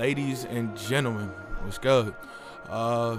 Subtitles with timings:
[0.00, 1.28] ladies and gentlemen,
[1.60, 2.14] what's good?
[2.70, 3.18] Uh,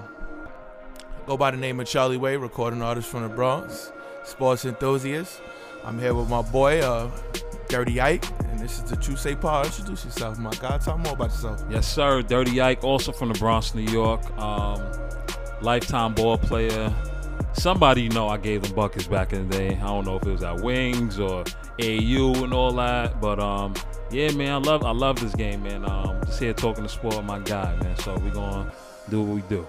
[1.28, 3.92] go by the name of Charlie Way, recording artist from the Bronx,
[4.24, 5.42] sports enthusiast.
[5.84, 7.12] I'm here with my boy, uh,
[7.68, 9.68] Dirty Ike, and this is the True Say Pod.
[9.68, 10.80] Introduce yourself, my guy.
[10.80, 11.64] Tell more about yourself.
[11.70, 12.24] Yes, sir.
[12.24, 14.26] Dirty Ike, also from the Bronx, New York.
[14.40, 14.82] Um,
[15.62, 16.92] lifetime ball player.
[17.54, 19.76] Somebody you know I gave them buckets back in the day.
[19.76, 21.44] I don't know if it was at Wings or
[21.80, 23.76] AU and all that, but um,
[24.12, 25.90] yeah, man, I love I love this game, man.
[25.90, 27.98] Um, just here talking to sport my guy, man.
[27.98, 28.72] So we gonna
[29.10, 29.68] do what we do.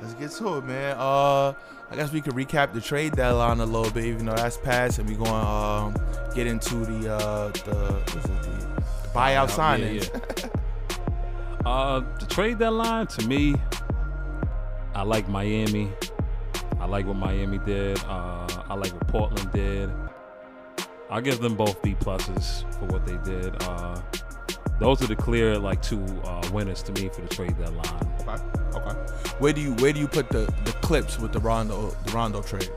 [0.00, 0.96] Let's get to it, man.
[0.98, 1.52] Uh,
[1.90, 4.98] I guess we could recap the trade deadline a little bit, even though that's past,
[4.98, 5.94] and we're going to um,
[6.34, 10.08] get into the uh, the, what is it, the, the buyout signings.
[10.08, 10.48] Yeah,
[11.64, 11.66] yeah.
[11.70, 13.56] uh, the trade deadline to me,
[14.94, 15.90] I like Miami.
[16.78, 17.98] I like what Miami did.
[18.04, 19.90] Uh, I like what Portland did.
[21.10, 23.60] I give them both B pluses for what they did.
[23.64, 24.00] Uh,
[24.78, 28.14] those are the clear like two uh, winners to me for the trade deadline.
[28.20, 28.42] Okay.
[28.78, 28.96] Okay.
[29.40, 32.42] Where do you where do you put the the clips with the Rondo the Rondo
[32.42, 32.70] trade?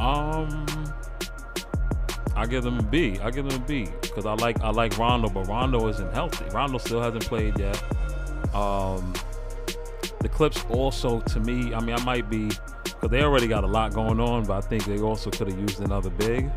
[0.00, 0.66] Um,
[2.34, 3.18] I give them a B.
[3.20, 6.46] I give them a B because I like I like Rondo, but Rondo isn't healthy.
[6.54, 7.82] Rondo still hasn't played yet.
[8.54, 9.12] Um,
[10.20, 12.48] the Clips also to me, I mean, I might be
[12.84, 15.58] because they already got a lot going on, but I think they also could have
[15.58, 16.50] used another big.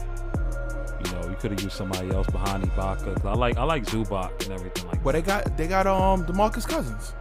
[1.42, 3.26] You know, you could have used somebody else behind Ibaka.
[3.26, 5.04] I like I like Zubac and everything like.
[5.04, 7.14] Well, they got they got um Demarcus Cousins.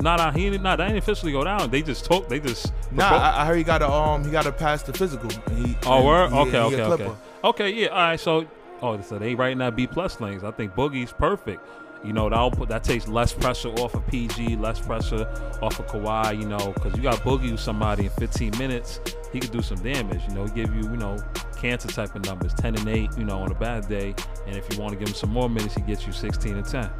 [0.00, 1.70] Nah, nah, he nah, that ain't officially go down.
[1.70, 2.28] They just talk.
[2.28, 4.92] They just Nah, I, I heard he got a um he got a pass the
[4.92, 5.28] physical.
[5.54, 6.30] He, Oh, word?
[6.30, 7.12] he- okay, he okay, okay.
[7.44, 8.20] Okay, yeah, all right.
[8.20, 8.46] So,
[8.82, 10.44] oh, so they right now B plus things.
[10.44, 11.66] I think Boogie's perfect.
[12.04, 15.26] You know, that'll put that takes less pressure off of PG, less pressure
[15.60, 16.38] off of Kawhi.
[16.40, 19.00] You know, because you got Boogie with somebody in 15 minutes,
[19.32, 20.22] he could do some damage.
[20.28, 21.18] You know, give you you know
[21.56, 23.10] cancer type of numbers, 10 and 8.
[23.16, 24.14] You know, on a bad day,
[24.46, 26.66] and if you want to give him some more minutes, he gets you 16 and
[26.66, 26.90] 10.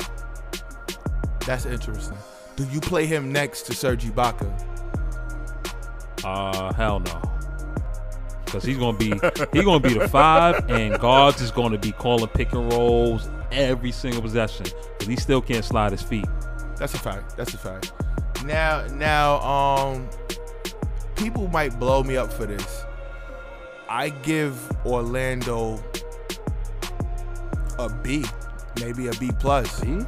[1.46, 2.18] That's interesting.
[2.56, 4.52] Do you play him next to Serge Ibaka?
[6.24, 7.22] Uh, hell no.
[8.44, 9.12] Because he's gonna be
[9.52, 13.92] he's gonna be the five, and guards is gonna be calling pick and rolls every
[13.92, 14.66] single possession.
[14.98, 16.26] Because he still can't slide his feet.
[16.76, 17.36] That's a fact.
[17.36, 17.92] That's a fact.
[18.44, 20.08] Now, now, um,
[21.18, 22.84] people might blow me up for this.
[23.88, 24.56] I give
[24.86, 25.82] Orlando
[27.78, 28.24] a B,
[28.80, 29.70] maybe a B plus.
[29.70, 30.00] See?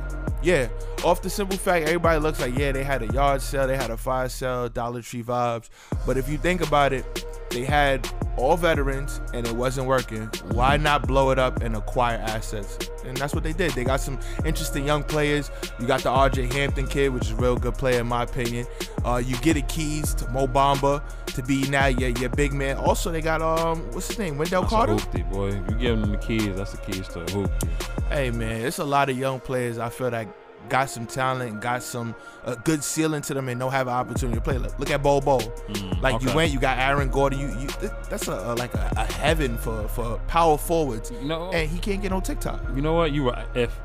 [0.42, 0.68] Yeah,
[1.04, 3.90] off the simple fact, everybody looks like yeah, they had a yard sale, they had
[3.90, 5.68] a fire sale, Dollar Tree vibes.
[6.06, 7.04] But if you think about it,
[7.50, 10.30] they had all veterans and it wasn't working.
[10.52, 12.78] Why not blow it up and acquire assets?
[13.04, 13.72] And that's what they did.
[13.72, 15.50] They got some interesting young players.
[15.78, 18.66] You got the RJ Hampton kid, which is a real good player in my opinion.
[19.04, 22.76] Uh, you get a keys to Mo Bamba to be now your, your big man.
[22.76, 24.92] Also, they got um, what's his name, Wendell That's Carter.
[24.92, 25.48] a hoopty, boy.
[25.48, 27.68] You give them the keys, that's the keys to a hoopty.
[28.10, 30.26] Hey man, it's a lot of young players I feel that
[30.70, 32.14] got some talent, got some
[32.44, 34.56] a good ceiling to them, and don't have an opportunity to play.
[34.56, 35.38] Look, look at Bo Bo.
[35.38, 37.38] Mm, Like you went, you got Aaron Gordon.
[37.38, 37.68] You, you
[38.08, 41.78] that's a, a like a, a heaven for for power forwards, You know, and he
[41.78, 42.62] can't get no TikTok.
[42.74, 43.12] you know what?
[43.12, 43.46] You right.
[43.54, 43.78] If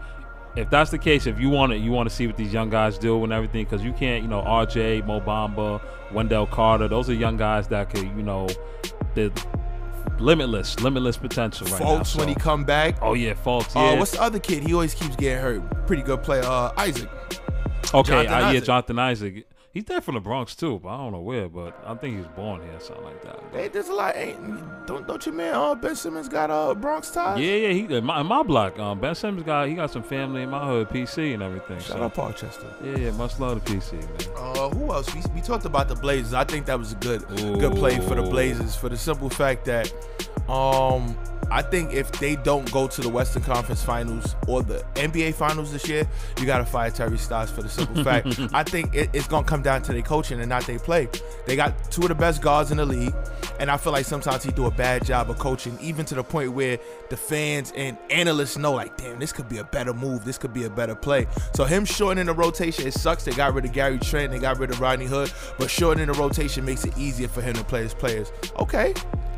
[0.55, 2.69] if that's the case, if you want to, you want to see what these young
[2.69, 5.81] guys do and everything, because you can't, you know, RJ, Mobamba,
[6.13, 8.47] Wendell Carter, those are young guys that could, you know,
[9.15, 9.31] they're
[10.19, 11.85] limitless, limitless potential right now.
[11.99, 12.97] Fultz when he come back.
[13.01, 13.75] Oh yeah, Fultz.
[13.75, 13.99] Uh, Yeah.
[13.99, 14.63] what's the other kid?
[14.63, 15.87] He always keeps getting hurt.
[15.87, 16.43] Pretty good player.
[16.43, 17.09] Uh, Isaac.
[17.93, 18.63] okay, Jonathan uh, yeah, Isaac.
[18.65, 19.47] Jonathan Isaac.
[19.75, 21.49] He's there from the Bronx too, but I don't know where.
[21.49, 23.43] But I think he was born here, something like that.
[23.51, 24.15] Hey, there's a lot.
[24.15, 25.53] Ain't, don't don't you man?
[25.53, 27.41] Uh, Ben Simmons got uh Bronx ties.
[27.41, 27.73] Yeah, yeah.
[27.73, 28.79] He in my, in my block.
[28.79, 31.77] Um, ben Simmons got he got some family in my hood, PC and everything.
[31.79, 32.03] Shout so.
[32.03, 32.71] out Parkchester.
[32.85, 33.11] Yeah, yeah.
[33.17, 34.37] Much love to PC, man.
[34.37, 35.13] Uh, who else?
[35.13, 36.33] We, we talked about the Blazers.
[36.33, 39.65] I think that was a good good play for the Blazers for the simple fact
[39.65, 39.91] that
[40.49, 41.17] um
[41.51, 45.71] I think if they don't go to the Western Conference Finals or the NBA Finals
[45.71, 46.07] this year,
[46.39, 48.39] you got to fire Terry Stotts for the simple fact.
[48.53, 51.09] I think it, it's gonna come down to their coaching and not their play.
[51.45, 53.13] They got two of the best guards in the league,
[53.59, 56.23] and I feel like sometimes he do a bad job of coaching, even to the
[56.23, 56.77] point where
[57.09, 60.53] the fans and analysts know, like, damn, this could be a better move, this could
[60.53, 61.27] be a better play.
[61.53, 63.25] So him shortening the rotation, it sucks.
[63.25, 66.13] They got rid of Gary Trent, they got rid of Rodney Hood, but shortening the
[66.13, 68.31] rotation makes it easier for him to play his players.
[68.59, 68.93] Okay,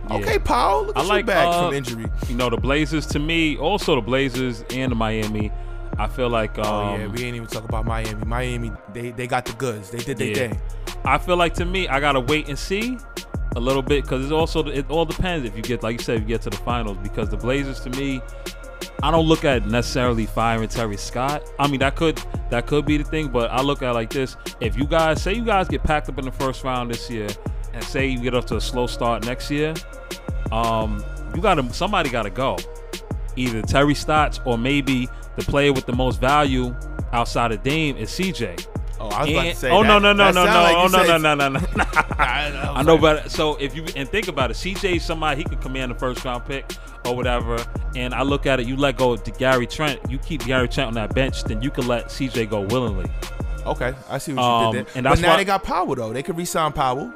[0.10, 0.16] Yeah.
[0.18, 2.06] okay, Paul, look I at you like, back uh, from injury.
[2.28, 5.52] You know, the Blazers to me, also the Blazers and the Miami.
[6.00, 8.24] I feel like um, oh yeah, we ain't even talk about Miami.
[8.26, 9.90] Miami, they they got the goods.
[9.90, 10.36] They did their Yeah.
[10.50, 10.62] thing.
[11.06, 12.98] I feel like to me, I gotta wait and see
[13.56, 16.16] a little bit because it's also it all depends if you get like you said,
[16.18, 16.98] if you get to the finals.
[17.02, 18.22] Because the Blazers to me,
[19.02, 21.52] I don't look at necessarily firing Terry Stotts.
[21.60, 22.22] I mean that could
[22.52, 25.22] that could be the thing, but I look at it like this: if you guys
[25.22, 27.28] say you guys get packed up in the first round this year,
[27.74, 29.74] and say you get up to a slow start next year,
[30.52, 31.04] um,
[31.36, 32.58] you gotta somebody gotta go.
[33.36, 36.76] Either Terry Stotts or maybe the player with the most value
[37.14, 38.68] outside of Dame is CJ.
[39.00, 39.70] Oh, I was about to And- say.
[39.72, 39.88] oh that.
[39.88, 41.60] no no no That no no like oh no no said- no no no.
[42.20, 45.62] I, know, but so if you and think about it, CJ is somebody he could
[45.62, 46.66] command the first round pick
[47.06, 47.64] or whatever.
[47.96, 50.88] And I look at it, you let go of Gary Trent, you keep Gary Trent
[50.88, 53.10] on that bench, then you can let CJ go willingly.
[53.66, 54.94] Okay, I see what Um, you did there.
[54.96, 56.12] and but now why- they got Powell though.
[56.14, 57.14] They could re-sign Powell.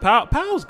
[0.00, 0.66] Powell, Powell's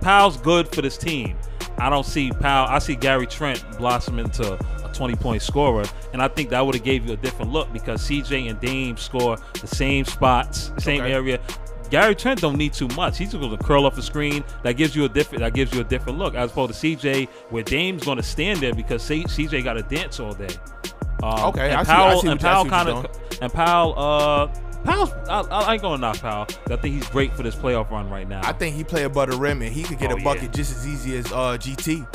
[0.00, 1.36] Powell's good for this team.
[1.80, 2.68] I don't see Powell.
[2.68, 4.54] I see Gary Trent blossom into
[4.84, 7.72] a 20 point scorer, and I think that would have gave you a different look
[7.72, 11.12] because CJ and Dame score the same spots, same Okay.
[11.12, 11.40] area.
[11.90, 13.16] Gary Trent don't need too much.
[13.16, 14.44] He's just going to curl off the screen.
[14.62, 15.40] That gives you a different.
[15.40, 18.60] That gives you a different look as opposed to CJ, where Dame's going to stand
[18.60, 20.48] there because C- CJ got to dance all day.
[21.22, 23.06] Um, Okay, and I see- I see and Powell kind of,
[23.40, 24.48] and Powell, uh,
[24.84, 25.12] Powell's.
[25.28, 26.46] I, I ain't gonna knock Powell.
[26.70, 28.40] I think he's great for this playoff run right now.
[28.44, 30.48] I think he play above the rim and he could get Oh, a bucket yeah.
[30.50, 32.06] just as easy as uh, GT.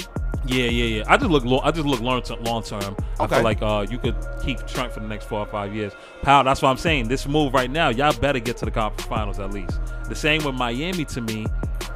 [0.45, 1.03] Yeah, yeah, yeah.
[1.07, 1.45] I just look.
[1.45, 2.43] Long, I just look long term.
[2.43, 2.97] Long term.
[3.19, 5.93] I feel like uh, you could keep Trent for the next four or five years.
[6.21, 6.43] Powell.
[6.43, 7.07] That's what I'm saying.
[7.07, 9.79] This move right now, y'all better get to the conference finals at least.
[10.09, 11.05] The same with Miami.
[11.05, 11.45] To me,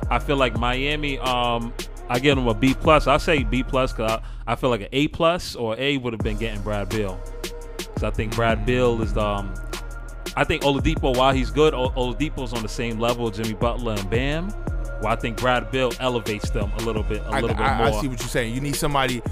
[0.10, 1.20] I feel like Miami.
[1.20, 1.74] Um,
[2.10, 3.06] I give them a B plus.
[3.08, 6.14] I say B plus because I, I feel like an A plus or A would
[6.14, 7.20] have been getting Brad Beal.
[7.78, 9.26] Because I think Brad Beal is the.
[9.26, 9.54] Um,
[10.38, 14.08] I think Oladipo, while he's good, O- Oladipo's on the same level Jimmy Butler and
[14.08, 14.54] Bam.
[15.02, 17.78] Well, I think Brad Beal elevates them a little bit, a I, little bit I,
[17.80, 17.88] more.
[17.88, 18.54] I see what you're saying.
[18.54, 19.24] You need somebody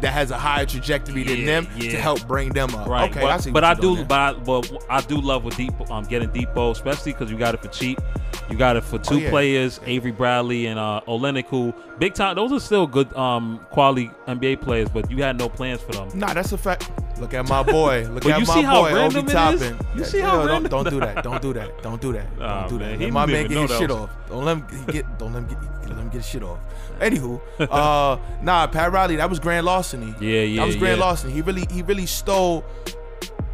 [0.00, 1.90] that has a higher trajectory than them yeah.
[1.90, 2.88] to help bring them up.
[2.88, 3.10] Right.
[3.10, 3.50] Okay, but, I see.
[3.50, 5.92] but I do, but I, but I do love with Depot.
[5.92, 8.00] Um, getting Depot, especially because you got it for cheap.
[8.48, 9.30] You got it for two Oh, yeah.
[9.30, 12.36] players, Avery Bradley and uh, Olynyk, who big time.
[12.36, 16.08] Those are still good um, quality NBA players, but you had no plans for them.
[16.14, 16.88] Nah, that's a fact.
[17.22, 18.08] Look at my boy.
[18.10, 18.94] Look at you my see how boy.
[18.94, 19.78] random Obi it Toppin.
[19.96, 21.22] You see how don't, don't do that.
[21.22, 21.80] Don't do that.
[21.80, 22.36] Don't do that.
[22.36, 22.98] Don't do that.
[22.98, 24.10] Let my man get his shit off.
[24.28, 25.18] Don't let him get.
[25.18, 25.88] Don't let him get.
[25.88, 26.58] Let him get his shit off.
[26.98, 27.40] Anywho,
[27.70, 30.14] uh, nah, Pat Riley, that was grand larceny.
[30.20, 31.04] Yeah, yeah, That was grand yeah.
[31.04, 31.32] larceny.
[31.32, 32.62] He really, he really stole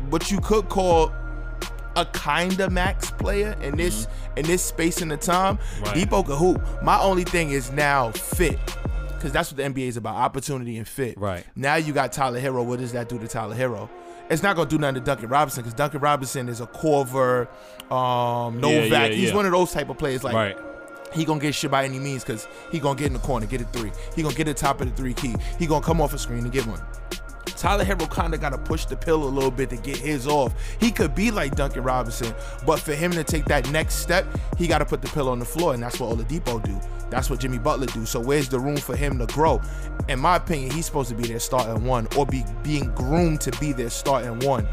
[0.09, 1.13] what you could call
[1.97, 4.07] a kind of max player in this
[4.37, 5.59] in this space and the time.
[5.59, 5.85] Mm-hmm.
[5.85, 5.95] Right.
[5.95, 6.83] Depot could hoop.
[6.83, 8.59] My only thing is now fit.
[9.19, 11.19] Because that's what the NBA is about, opportunity and fit.
[11.19, 11.45] Right.
[11.57, 12.65] Now you got Tyler Herro.
[12.65, 13.91] What does that do to Tyler Herro?
[14.31, 17.49] It's not gonna do nothing to Duncan Robinson because Duncan Robinson is a Korver,
[17.91, 18.91] um, Novak.
[18.91, 19.35] Yeah, yeah, He's yeah.
[19.35, 20.23] one of those type of players.
[20.23, 20.57] Like right.
[21.13, 23.61] he gonna get shit by any means because he gonna get in the corner, get
[23.61, 23.91] a three.
[24.15, 25.35] He gonna get the top of the three key.
[25.59, 26.81] He gonna come off a screen and get one.
[27.57, 30.27] Tyler Herro kind of got to push the pill a little bit to get his
[30.27, 30.55] off.
[30.81, 32.35] He could be like Duncan Robinson,
[32.67, 35.39] but for him to take that next step, he got to put the pill on
[35.39, 36.79] the floor, and that's what Oladipo do.
[37.11, 38.05] That's what Jimmy Butler do.
[38.05, 39.61] So where's the room for him to grow?
[40.09, 43.51] In my opinion, he's supposed to be their starting one, or be being groomed to
[43.53, 44.69] be their starting one.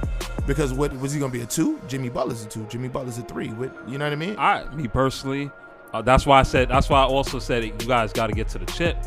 [0.45, 1.79] Because what was he gonna be a two?
[1.87, 2.65] Jimmy Butler's a two.
[2.65, 3.49] Jimmy Butler's a three.
[3.49, 4.35] What you know what I mean?
[4.37, 5.49] I, me personally,
[5.93, 6.69] uh, that's why I said.
[6.69, 8.97] That's why I also said it, you guys got to get to the chip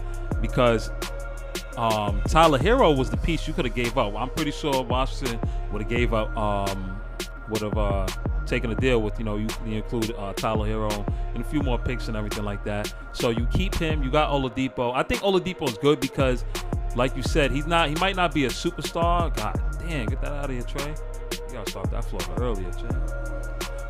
[0.41, 0.91] because
[1.79, 4.15] um, Tyler Herro was the piece you could have gave up.
[4.17, 5.39] I'm pretty sure Washington
[5.73, 6.37] would have gave up.
[6.37, 7.01] Um,
[7.49, 8.07] would have uh,
[8.47, 11.61] taken a deal with you know you, you include uh, Tyler Herro and a few
[11.61, 12.93] more picks and everything like that.
[13.13, 14.03] So you keep him.
[14.03, 14.93] You got Oladipo.
[14.95, 16.45] I think Oladipo is good because,
[16.97, 17.89] like you said, he's not.
[17.89, 19.35] He might not be a superstar.
[19.37, 20.95] God damn, get that out of here, Trey.
[21.33, 22.91] You gotta start that floor earlier, Trey.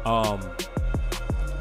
[0.04, 0.40] Um,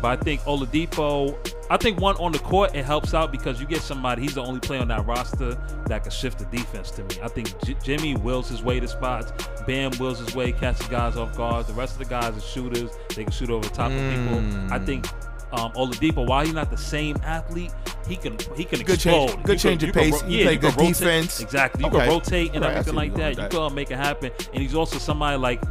[0.01, 1.37] but I think Oladipo,
[1.69, 4.21] I think one on the court it helps out because you get somebody.
[4.21, 5.55] He's the only player on that roster
[5.87, 7.17] that can shift the defense to me.
[7.21, 9.31] I think J- Jimmy wills his way to spots.
[9.65, 11.67] Bam wills his way, catches guys off guard.
[11.67, 12.91] The rest of the guys are shooters.
[13.15, 14.73] They can shoot over the top of people.
[14.73, 15.05] I think
[15.51, 17.73] um, Oladipo, while he's not the same athlete,
[18.07, 20.23] he can he can Good change- good You change can- of can pace.
[20.27, 21.39] yeah, play good rotate- defense.
[21.41, 21.83] Exactly.
[21.83, 21.99] You Okay.
[21.99, 23.51] can rotate and Right, everything like you're that.
[23.53, 24.31] You can make it happen.
[24.53, 25.61] And he's also somebody like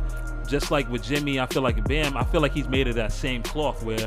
[0.46, 3.12] just like with Jimmy, I feel like Bam, I feel like he's made of that
[3.12, 4.06] same cloth where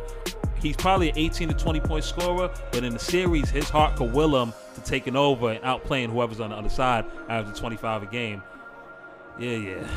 [0.62, 4.14] he's probably an 18 to 20 point scorer, but in the series, his heart could
[4.14, 8.06] will him to taking over and outplaying whoever's on the other side after 25 a
[8.08, 8.42] game.
[9.38, 9.88] Yeah, yeah.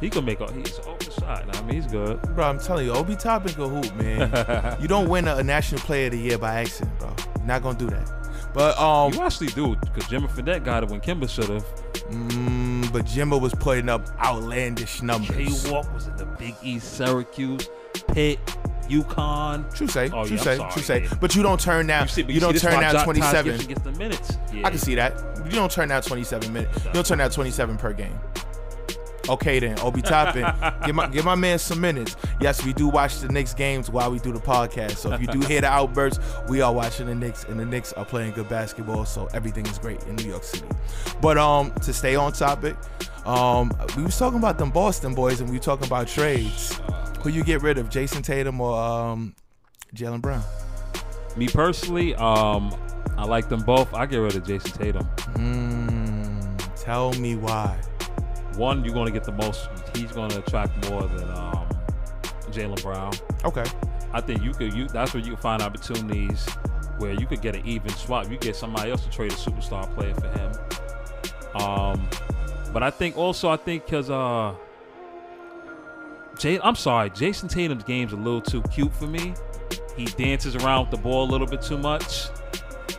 [0.00, 1.56] He can make a he's open shot.
[1.56, 2.20] I mean, he's good.
[2.34, 4.76] Bro, I'm telling you, Obi Toppin can hoop, man.
[4.80, 7.14] you don't win a, a National Player of the Year by accident, bro.
[7.36, 8.10] You're not gonna do that.
[8.52, 11.64] But um, You actually do, because Jimmy Fredette got it when Kemba should have.
[12.10, 15.70] mm, but Jimbo was putting up outlandish K numbers.
[15.70, 17.68] Walk was in the Big East, Syracuse,
[18.08, 18.38] Pitt,
[18.88, 19.74] UConn.
[19.74, 21.08] True say, Oh, true yeah, say, sorry, true say.
[21.20, 22.04] But you don't turn down.
[22.04, 23.58] You, see, you you don't turn down 27.
[23.82, 24.38] The minutes.
[24.52, 24.66] Yeah.
[24.66, 25.14] I can see that.
[25.44, 26.84] You don't turn down 27 minutes.
[26.84, 28.18] You don't turn down 27 per game.
[29.26, 30.44] Okay then, Obi Toppin,
[30.86, 32.14] give my give my man some minutes.
[32.42, 34.96] Yes, we do watch the Knicks games while we do the podcast.
[34.98, 37.94] So if you do hear the outbursts, we are watching the Knicks, and the Knicks
[37.94, 39.06] are playing good basketball.
[39.06, 40.66] So everything is great in New York City.
[41.22, 42.76] But um, to stay on topic,
[43.24, 46.78] um, we was talking about them Boston boys, and we were talking about trades.
[47.24, 49.34] Who you get rid of, Jayson Tatum or um,
[49.94, 50.44] Jalen Brown?
[51.38, 52.76] Me personally, um,
[53.16, 53.94] I like them both.
[53.94, 55.08] I get rid of Jayson Tatum.
[55.32, 57.80] Mm, tell me why.
[58.56, 59.70] one, you're going to get the most.
[59.96, 61.66] He's going to attract more than um,
[62.50, 63.14] Jalen Brown.
[63.42, 63.64] Okay.
[64.12, 64.74] I think you could.
[64.74, 66.46] You that's where you can find opportunities
[66.98, 68.30] where you could get an even swap.
[68.30, 71.62] You get somebody else to trade a superstar player for him.
[71.62, 72.06] Um,
[72.70, 74.54] but I think also I think because uh,
[76.38, 79.34] Jay, I'm sorry, Jayson Tatum's game's a little too cute for me.
[79.96, 82.28] He dances around with the ball a little bit too much.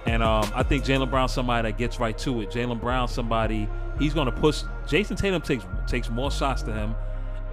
[0.06, 2.50] And um, I think Jalen Brown's somebody that gets right to it.
[2.50, 3.68] Jalen Brown's somebody
[4.00, 4.64] he's going to push.
[4.88, 6.96] Jayson Tatum takes takes more shots to him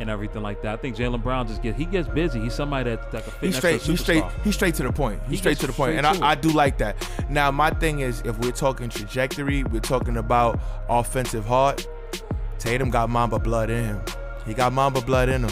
[0.01, 0.75] and everything like that.
[0.75, 2.41] I think Jalen Brown just get he gets busy.
[2.41, 3.83] He's somebody that that can fit He's straight.
[3.83, 4.25] He's straight.
[4.45, 5.21] He's straight to the point.
[5.23, 6.97] He's He straight to the point, and I, I do like that.
[7.31, 10.59] Now, my thing is, if we're talking trajectory, we're talking about
[10.89, 11.87] offensive heart.
[12.59, 14.03] Tatum got Mamba blood in him.
[14.47, 15.51] He got Mamba blood in him.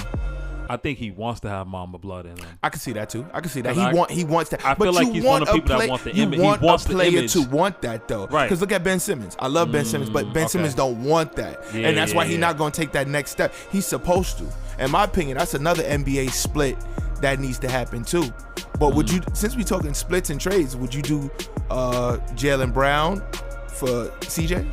[0.69, 2.47] I think he wants to have Mamba blood in him.
[2.63, 3.27] I can see that too.
[3.33, 3.75] I can see that.
[3.75, 4.11] He I- want.
[4.13, 4.65] He wants that.
[4.65, 6.47] I but feel like he's one of the people that want the You image- he
[6.65, 7.33] wants a the player image.
[7.33, 8.27] to want that though.
[8.29, 8.45] Right.
[8.47, 9.37] Because look at Ben Simmons.
[9.41, 10.49] I love Ben Simmons, but Ben okay.
[10.53, 12.41] Simmons don't want that, Yeah, and that's yeah, why he's yeah.
[12.41, 13.53] not going to take that next step.
[13.73, 14.45] He's supposed to.
[14.79, 16.77] In my opinion, that's another NBA split
[17.21, 18.33] that needs to happen too.
[18.79, 21.31] But would you, since we talking splits and trades, would you do
[21.69, 23.21] uh Jalen Brown
[23.67, 24.65] for CJ?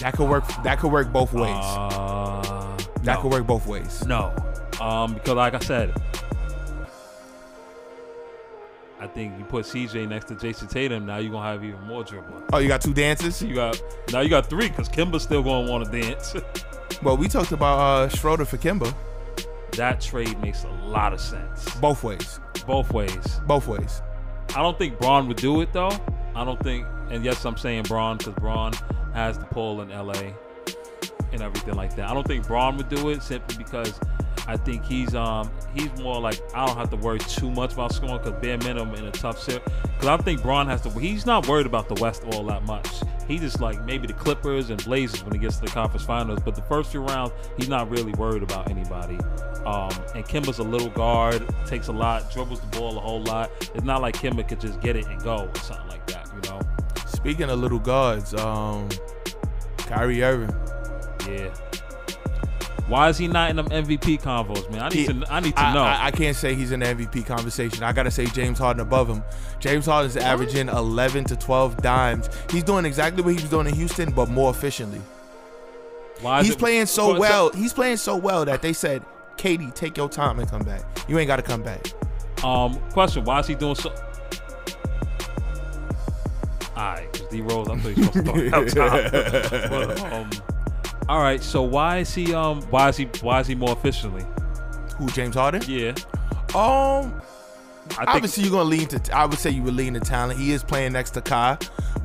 [0.00, 0.44] That could work.
[0.62, 1.56] That could work both ways.
[1.56, 3.20] Uh, that no.
[3.22, 4.04] could work both ways.
[4.06, 4.34] No,
[4.80, 5.92] um, because like I said,
[9.00, 11.06] I think you put CJ next to Jayson Tatum.
[11.06, 12.42] Now you're gonna have even more dribbling.
[12.52, 13.40] Oh, you got two dances.
[13.42, 13.80] You got
[14.12, 16.34] now you got three because Kemba's still gonna want to dance.
[17.02, 18.92] Well, we talked about uh, Schroeder for Kemba.
[19.72, 22.40] that trade makes a lot of sense Both ways.
[22.66, 23.40] both ways.
[23.46, 24.02] Both ways.
[24.54, 25.96] I don't think Bron would do it though.
[26.34, 28.72] I don't think, and yes, I'm saying Bron because Bron
[29.14, 30.32] has the pull in LA
[31.32, 32.10] and everything like that.
[32.10, 33.98] I don't think Bron would do it simply because
[34.46, 37.92] I think he's um he's more like I don't have to worry too much about
[37.92, 39.64] scoring because bare minimum in a tough set.
[39.82, 40.90] Because I think Bron has to.
[40.90, 42.88] He's not worried about the West all that much.
[43.28, 46.40] He just like maybe the Clippers and Blazers when he gets to the conference finals.
[46.44, 49.18] But the first few rounds, he's not really worried about anybody.
[49.64, 53.50] Um, and Kemba's a little guard, takes a lot, dribbles the ball a whole lot.
[53.60, 56.50] It's not like Kemba could just get it and go or something like that, you
[56.50, 56.60] know?
[57.20, 58.88] Speaking of little guards, um,
[59.78, 60.54] Kyrie Irving.
[61.28, 61.50] Yeah.
[62.88, 64.82] Why is he not in them MVP convos, man?
[64.82, 65.26] I need He- to.
[65.32, 65.82] I need to I, know.
[65.82, 67.84] I, I can't say he's in the MVP conversation.
[67.84, 69.22] I gotta say James Harden above him.
[69.60, 72.28] James Harden's averaging 11 to 12 dimes.
[72.50, 75.00] He's doing exactly what he was doing in Houston, but more efficiently.
[76.20, 77.50] Why is He's it- playing so well.
[77.50, 79.02] He's playing so well that they said,
[79.36, 80.82] "Katie, take your time and come back.
[81.08, 81.92] You ain't got to come back."
[82.42, 83.94] Um, question: Why is he doing so?
[86.80, 89.70] Alright, because D Rose, I thought he was supposed to start outside.
[89.70, 90.30] but, um,
[91.08, 94.24] all right, so why is he um why is he why is he more efficiently?
[94.96, 95.08] Who?
[95.08, 95.62] James Harden?
[95.68, 95.90] Yeah,
[96.54, 97.20] Um,
[97.92, 99.16] I think obviously you're gonna lean to.
[99.16, 100.38] I would say you would lean to talent.
[100.38, 101.58] He is playing next to Kai,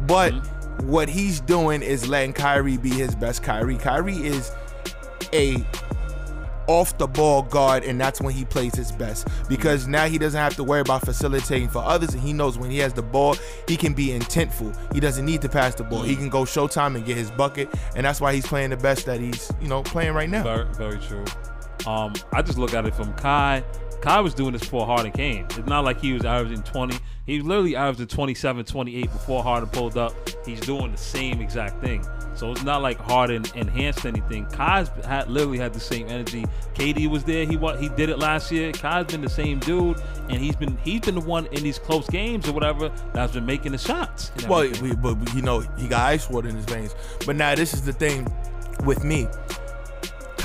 [0.07, 0.87] but Mm-hmm.
[0.89, 3.43] what he's doing is letting Kyrie be his best.
[3.43, 3.77] Kyrie.
[3.77, 4.51] Kyrie is
[5.33, 5.63] a
[6.67, 10.39] off the ball guard, and that's when he plays his best because now he doesn't
[10.39, 13.35] have to worry about facilitating for others, and he knows when he has the ball,
[13.67, 14.75] he can be intentful.
[14.93, 16.03] He doesn't need to pass the ball.
[16.03, 19.05] He can go showtime and get his bucket, and that's why he's playing the best
[19.05, 20.43] that he's you know playing right now.
[20.43, 21.25] very very true.
[21.85, 23.63] Um, I just look at it from Kai.
[24.01, 25.45] Kai was doing this before Harden came.
[25.45, 26.97] It's not like he was averaging 20.
[27.25, 30.13] He was literally averaged 27, 28 before Harden pulled up.
[30.45, 32.05] He's doing the same exact thing.
[32.35, 34.45] So it's not like Harden enhanced anything.
[34.47, 36.45] Kai's had literally had the same energy.
[36.73, 37.45] KD was there.
[37.45, 38.71] He he did it last year.
[38.73, 42.07] Kai's been the same dude, and he's been he's been the one in these close
[42.09, 44.31] games or whatever that's been making the shots.
[44.47, 46.93] Well, we, but you know he got ice water in his veins.
[47.25, 48.27] But now this is the thing
[48.83, 49.27] with me.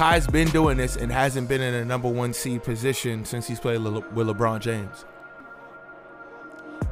[0.00, 3.60] Kai's been doing this and hasn't been in a number one seed position since he's
[3.60, 5.04] played Le- with LeBron James.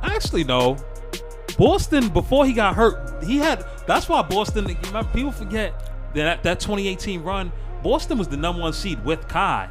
[0.03, 0.77] Actually, no.
[1.57, 3.65] Boston before he got hurt, he had.
[3.87, 4.67] That's why Boston.
[4.67, 7.51] Remember, people forget that that 2018 run.
[7.83, 9.71] Boston was the number one seed with Kai,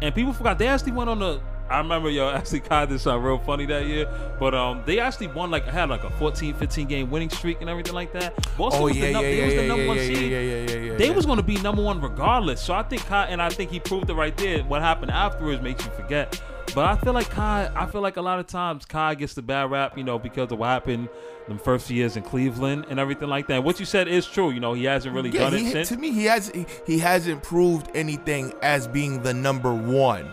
[0.00, 1.40] and people forgot they actually went on the.
[1.68, 4.06] I remember yo actually Kai did something real funny that year,
[4.38, 7.68] but um they actually won like had like a 14, 15 game winning streak and
[7.70, 8.34] everything like that.
[8.56, 10.98] Boston Oh was yeah, the, yeah, num- yeah, was yeah, the number yeah, one seed.
[10.98, 12.60] They was going to be number one regardless.
[12.60, 14.62] So I think Kai, and I think he proved it right there.
[14.64, 16.40] What happened afterwards makes you forget.
[16.74, 19.42] But I feel like Kai, I feel like a lot of times Kai gets the
[19.42, 21.08] bad rap, you know, because of what happened
[21.48, 23.62] the first years in Cleveland and everything like that.
[23.62, 24.50] What you said is true.
[24.50, 25.88] You know, he hasn't really Yeah, done it since.
[25.90, 30.28] to me, he has he, he hasn't proved anything as being the number one.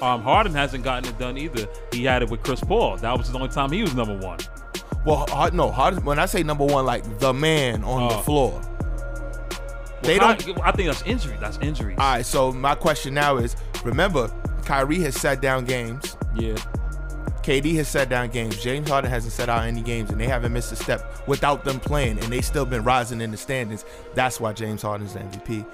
[0.00, 1.66] Um, Harden hasn't gotten it done either.
[1.92, 2.96] He had it with Chris Paul.
[2.98, 4.38] That was the only time he was number one.
[5.04, 8.22] Well, Hard, no, Hard, when I say number one, like the man on the Oh.
[8.22, 8.60] floor.
[10.02, 10.56] They Well, don't.
[10.56, 11.36] Kai- I think that's injury.
[11.40, 11.94] That's injury.
[11.98, 14.30] All right, so my question now is: Remember,
[14.64, 16.16] Kyrie has sat down games.
[16.36, 16.54] yeah.
[17.42, 18.62] KD has set down games.
[18.62, 21.80] James Harden hasn't set out any games, and they haven't missed a step without them
[21.80, 23.86] playing, and they still been rising in the standings.
[24.14, 25.64] That's why James Harden's the MVP.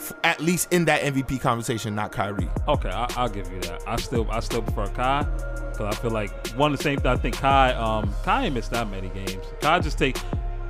[0.00, 2.48] F- At least in that MVP conversation, not Kyrie.
[2.66, 3.82] Okay, I, I'll give you that.
[3.86, 6.98] I still I still prefer Kai because I feel like one of the same.
[7.04, 9.44] I think Kai um Kai ain't missed that many games.
[9.60, 10.16] Kai just take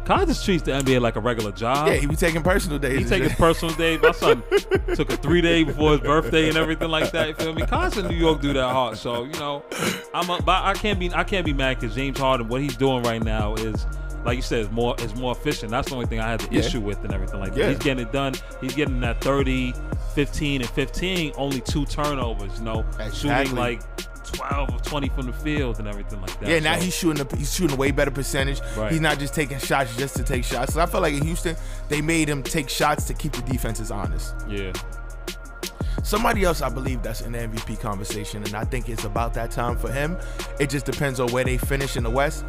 [0.04, 1.86] Kai just treats the NBA like a regular job.
[1.86, 3.08] Yeah, he be taking personal days.
[3.08, 3.96] He his personal day.
[3.98, 4.42] My son
[4.94, 7.28] took a three day before his birthday and everything like that.
[7.28, 7.62] You feel me?
[7.62, 8.98] Cause in New York do that hard.
[8.98, 9.62] So you know,
[10.12, 12.76] I'm a, but I can't be I can't be mad because James Harden what he's
[12.76, 13.86] doing right now is.
[14.24, 15.70] Like you said, is more is more efficient.
[15.70, 16.60] That's the only thing I had the Yeah.
[16.60, 17.58] issue with and everything like that.
[17.60, 17.68] Yeah.
[17.70, 18.34] He's getting it done.
[18.60, 19.72] He's getting that 30,
[20.14, 22.84] 15, and 15, only two turnovers, you know,
[23.14, 23.80] shooting like
[24.24, 26.48] 12 or 20 from the field and everything like that.
[26.48, 27.26] Yeah, now So- he's shooting.
[27.26, 28.60] A, he's shooting a way better percentage.
[28.76, 28.92] Right.
[28.92, 30.74] He's not just taking shots just to take shots.
[30.74, 31.56] So I feel like in Houston,
[31.88, 34.34] they made him take shots to keep the defenses honest.
[34.48, 34.72] Yeah.
[36.02, 39.50] Somebody else, I believe, that's in the MVP conversation, and I think it's about that
[39.50, 40.16] time for him.
[40.58, 42.44] It just depends on where they finish in the West.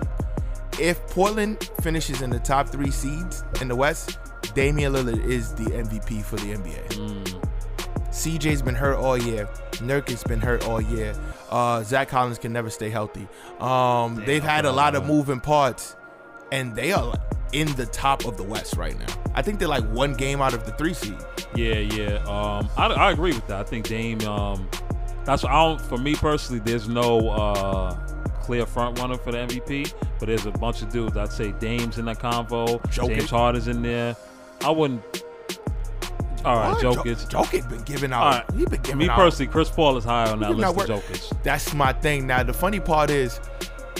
[0.81, 4.17] If Portland finishes in the top three seeds in the West,
[4.55, 7.39] Damian Lillard is the MVP for the NBA.
[8.09, 9.47] CJ's been hurt all year.
[9.73, 11.13] Nurkic's been hurt all year.
[11.51, 13.27] Uh, Zach Collins can never stay healthy.
[13.59, 15.95] Um, they've had a lot of moving parts,
[16.51, 17.13] and they are
[17.53, 19.13] in the top of the West right now.
[19.35, 21.17] I think they're like one game out of the three seed.
[21.55, 22.15] Yeah, yeah.
[22.23, 23.59] Um, I, I agree with that.
[23.59, 24.21] I think Dame.
[24.21, 24.67] Um,
[25.25, 25.79] that's I don't.
[25.79, 27.95] For me personally, there's no uh,
[28.41, 31.15] clear front runner for the MVP, but there's a bunch of dudes.
[31.17, 32.81] I'd say Dame's in that convo.
[32.83, 33.07] Jokic.
[33.17, 34.15] James Harden's in there.
[34.63, 35.23] I wouldn't.
[36.43, 36.83] All right, What?
[36.83, 37.29] Jokic.
[37.29, 38.23] Jokic been giving out.
[38.23, 38.51] All right.
[38.57, 39.15] He been giving Me out.
[39.15, 41.43] personally, Chris Paul is higher on that list than Jokic.
[41.43, 42.25] That's my thing.
[42.25, 43.39] Now the funny part is,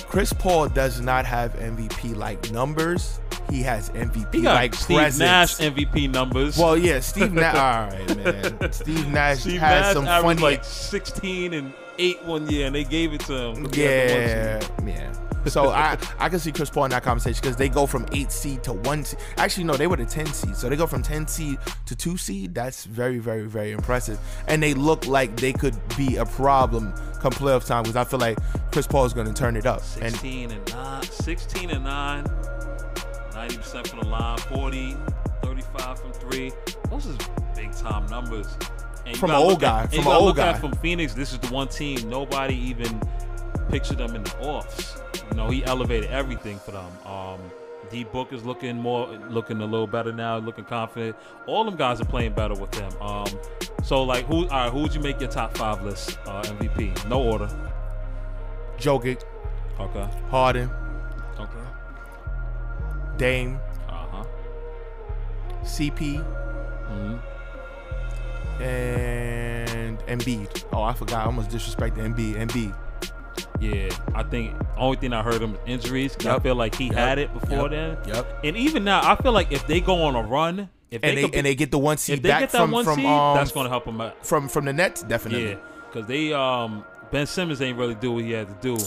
[0.08, 3.20] Chris Paul does not have MVP like numbers.
[3.50, 5.20] He has MVP He got like Steve presence.
[5.20, 6.58] Nash MVP numbers.
[6.58, 7.56] Well, yeah, Steve Nash.
[7.56, 8.72] All right, man.
[8.72, 10.42] Steve Nash Steve has Nash some funny.
[10.42, 13.56] like 16 and eight one year, and they gave it to him.
[13.64, 15.22] compared to one yeah, yeah.
[15.46, 18.32] So I I can see Chris Paul in that conversation because they go from eight
[18.32, 19.20] seed to one seed.
[19.38, 20.56] Actually, no, they were the ten seed.
[20.56, 22.54] So they go from ten seed to two seed.
[22.54, 24.20] That's very, very, very impressive.
[24.48, 28.20] And they look like they could be a problem come playoff time because I feel
[28.20, 28.38] like
[28.72, 29.82] Chris Paul is going to turn it up.
[30.02, 34.96] And 16 and 9, 16 and 9, 90% from the line, 40,
[35.44, 36.52] 35 from 3.
[36.90, 37.18] Those is
[37.56, 38.58] big time numbers.
[39.06, 40.54] And From an old look at- guy, from an old guy.
[40.54, 43.02] from Phoenix, this is the one team nobody even
[43.70, 45.02] pictured them in the offs.
[45.32, 46.92] You know, he elevated everything for them.
[47.06, 47.40] Um,
[47.90, 51.16] D Book is looking more, looking a little better now, looking confident.
[51.48, 52.92] All them guys are playing better with him.
[53.02, 53.26] Um,
[53.84, 54.44] so like, who?
[54.44, 57.08] All right, who would you make your top five list uh, MVP?
[57.10, 57.50] No order.
[58.78, 59.24] Jokic,
[59.80, 60.08] Okay.
[60.30, 60.70] Harden,
[61.40, 61.58] Okay.
[63.18, 63.60] Dame,
[63.90, 64.24] Uh huh.
[65.64, 66.18] CP,
[66.88, 67.18] hmm
[68.60, 70.66] and Embiid.
[70.74, 71.22] Oh, I forgot.
[71.22, 72.36] I almost disrespected Embiid.
[72.36, 72.76] Embiid.
[73.60, 76.16] Yeah, I think only thing I heard him was injuries.
[76.16, 76.96] 'cause I feel like he Yep.
[76.96, 77.72] had it before Yep.
[78.06, 78.16] then.
[78.16, 78.40] Yep.
[78.44, 81.22] And even now, I feel like if they go on a run, if And they
[81.22, 82.84] could be- and they get the one seed if they back get that from one
[82.84, 84.26] from seed, um that's going to help them out.
[84.26, 85.50] from from the Nets, definitely.
[85.52, 85.56] Yeah,
[85.92, 88.84] because they um Ben Simmons ain't really do what he had to do.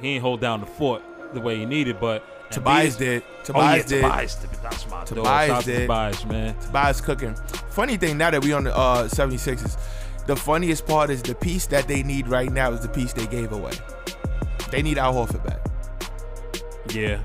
[0.00, 1.02] He ain't hold down the fort
[1.34, 3.22] the way he needed, but Tobias Embiid- did.
[3.26, 4.02] Oh Tobias yeah, did.
[4.02, 4.50] Tobias did.
[4.62, 5.06] That's my dog.
[5.06, 5.80] Tobias Shout did.
[5.82, 6.56] Tobias, man.
[6.60, 7.34] Tobias cooking.
[7.70, 9.76] Funny thing now that we on the uh 76ers,
[10.26, 13.26] the funniest part is the piece that they need right now is the piece they
[13.26, 13.72] gave away.
[14.70, 15.60] They need Al Horford back.
[16.94, 17.20] Yeah,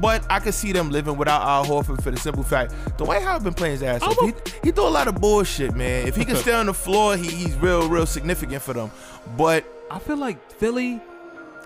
[0.00, 3.22] But I could see them living without Al Horford for the simple fact the Dwight
[3.22, 4.16] Howard been playing his ass off.
[4.20, 6.06] He, he do a lot of bullshit, man.
[6.06, 8.92] If he can stay on the floor, he, he's real, real significant for them.
[9.36, 11.00] But I feel like Philly.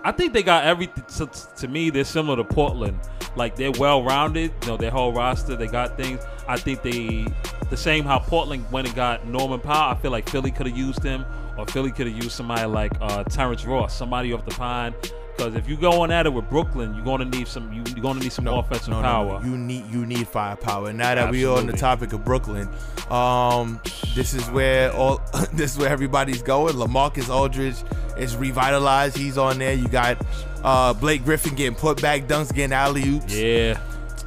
[0.04, 1.04] I think they got everything.
[1.16, 2.98] To, to me, they're similar to Portland.
[3.36, 4.52] Like they're well rounded.
[4.62, 6.22] You know, their whole roster, they got things.
[6.48, 7.26] I think they
[7.70, 9.96] the same how Portland went and got Norman Powell.
[9.96, 11.24] I feel like Philly could have used him,
[11.56, 14.94] or Philly could have used somebody like uh, Terrence Ross, somebody off the pine.
[15.36, 17.72] Because if you're going at it with Brooklyn, you're gonna need some.
[17.72, 19.40] You, you're gonna need some offensive no, no, power.
[19.44, 20.92] You need you need firepower.
[20.92, 22.68] Now that we are on the topic of Brooklyn,
[23.10, 23.80] um,
[24.14, 25.20] this is where all
[25.52, 26.74] this is where everybody's going.
[26.74, 27.76] Lamarcus Aldridge
[28.16, 29.16] is revitalized.
[29.16, 29.74] He's on there.
[29.74, 30.18] You got
[30.62, 33.34] uh, Blake Griffin getting put back, dunks, getting alley oops.
[33.34, 33.80] yeah,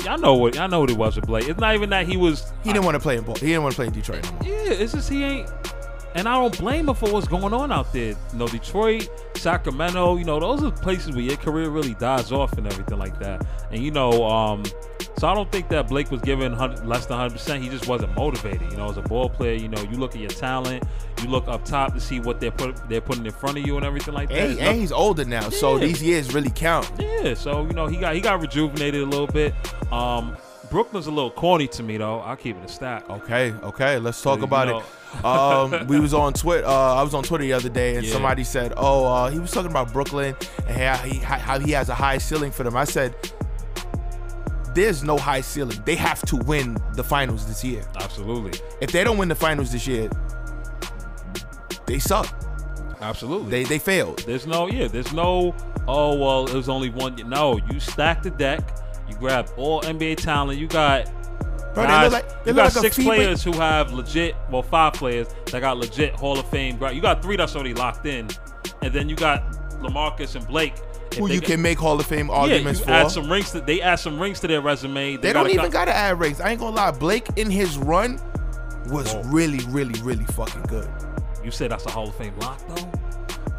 [0.04, 1.48] y'all know what y'all know what it was with Blake.
[1.48, 2.52] It's not even that he was.
[2.64, 3.36] He didn't want to play in ball.
[3.36, 4.48] He didn't want to play in Detroit no.
[4.48, 5.50] Yeah, it's just he ain't.
[6.16, 8.16] And I don't blame him for what's going on out there.
[8.32, 12.58] You know, Detroit, Sacramento, you know, those are places where your career really dies off
[12.58, 13.46] and everything like that.
[13.70, 14.64] And you know, um,
[15.18, 17.32] so I don't think that Blake was given less than 100.
[17.34, 18.72] percent He just wasn't motivated.
[18.72, 20.84] You know, as a ball player, you know, you look at your talent,
[21.22, 23.76] you look up top to see what they're put they're putting in front of you
[23.76, 24.52] and everything like that.
[24.52, 26.90] And, and he's older now, so these years really count.
[26.98, 29.54] yeah, so you know he got he got rejuvenated a little bit.
[29.92, 30.38] Um,
[30.76, 32.20] Brooklyn's a little corny to me though.
[32.20, 33.10] I'll keep it a stack.
[33.10, 35.24] Okay, okay, let's talk You about it.
[35.24, 36.68] Um, we was on Twitter.
[36.68, 38.12] Uh, I was on Twitter the other day, and Yeah.
[38.12, 40.36] somebody said, "Oh, uh, he was talking about Brooklyn
[40.68, 43.16] and how he how he has a high ceiling for them." I said,
[44.74, 45.82] "There's no high ceiling.
[45.86, 47.86] They have to win the finals this year.
[47.96, 48.60] Absolutely.
[48.82, 50.10] If they don't win the finals this year,
[51.86, 52.28] they suck.
[53.00, 53.50] Absolutely.
[53.50, 54.20] They they failed.
[54.26, 55.56] There's no, yeah, there's no,
[55.88, 57.16] oh, well, it was only one.
[57.30, 58.78] No, you stack the deck.
[59.08, 60.60] You grab all NBA talent.
[60.60, 61.10] You got
[61.76, 64.94] Bro, they guys, like they you got like six players who have legit, well, five
[64.94, 66.82] players that got legit Hall of Fame.
[66.94, 68.30] You got three that's already locked in,
[68.82, 70.76] and then you got Lamarcus and Blake.
[71.18, 73.06] Who you get- can make Hall of Fame arguments yeah, you for.
[73.08, 73.52] add some rings.
[73.52, 75.18] To, they add some rings to their resume.
[75.18, 76.40] They got don't even gotta add rings.
[76.40, 76.92] I ain't gonna lie.
[76.92, 78.20] Blake in his run
[78.88, 79.24] was Whoa.
[79.24, 80.90] really, really, really fucking good.
[81.44, 82.90] You said that's a Hall of Fame lock though.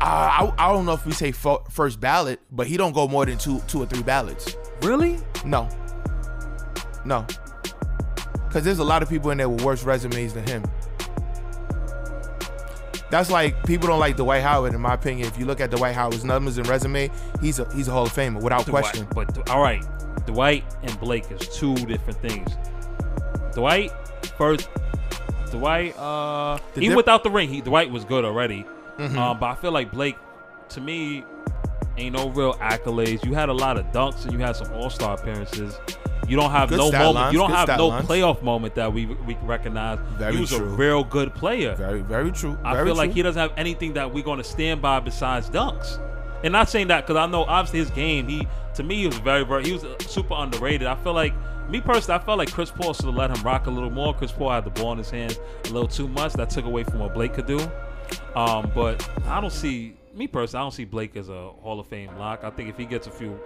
[0.01, 3.09] I, I I don't know if we say fo- first ballot, but he don't go
[3.09, 4.57] more than two two or three ballots.
[4.83, 5.19] Really?
[5.45, 5.69] No,
[7.05, 7.25] no,
[8.47, 10.65] because there's a lot of people in there with worse resumes than him.
[13.09, 15.29] That's like people don't like Dwight Howard, in my opinion.
[15.29, 17.09] If you look at Dwight Howard's numbers and resume,
[17.41, 19.07] he's a he's a Hall of Famer without Dwight- question.
[19.15, 19.85] But all right,
[20.27, 22.51] Dwight and Blake is two different things.
[23.55, 23.93] Dwight
[24.37, 24.69] first,
[25.53, 25.97] Dwight.
[25.97, 28.67] Uh, The even dip- without the ring, he Dwight was good already.
[28.99, 29.19] Mm-hmm.
[29.19, 30.17] Um, but I feel like Blake,
[30.71, 31.25] to me,
[31.97, 33.25] ain't no real accolades.
[33.25, 35.79] You had a lot of dunks and you had some All Star appearances.
[36.29, 37.15] You don't have Good no moment.
[37.15, 38.07] lines, you don't have no lines.
[38.09, 39.99] playoff moment that we we recognize.
[40.19, 41.75] Very he was a real good player.
[41.77, 42.59] Very very true.
[42.65, 45.49] I Very feel like he doesn't have anything that we're going to stand by besides
[45.49, 46.01] dunks.
[46.43, 48.27] And not saying that because I know obviously his game.
[48.29, 50.89] He to me he was very very he was uh, super underrated.
[50.89, 51.33] I feel like
[51.71, 54.13] me personally, I felt like Chris Paul should have let him rock a little more.
[54.13, 56.33] Chris Paul had the ball in his hands a little too much.
[56.35, 57.59] That took away from what Blake could do.
[58.35, 60.61] Um, but I don't see me personally.
[60.61, 62.45] I don't see Blake as a Hall of Fame lock.
[62.45, 63.38] I think if he gets a few.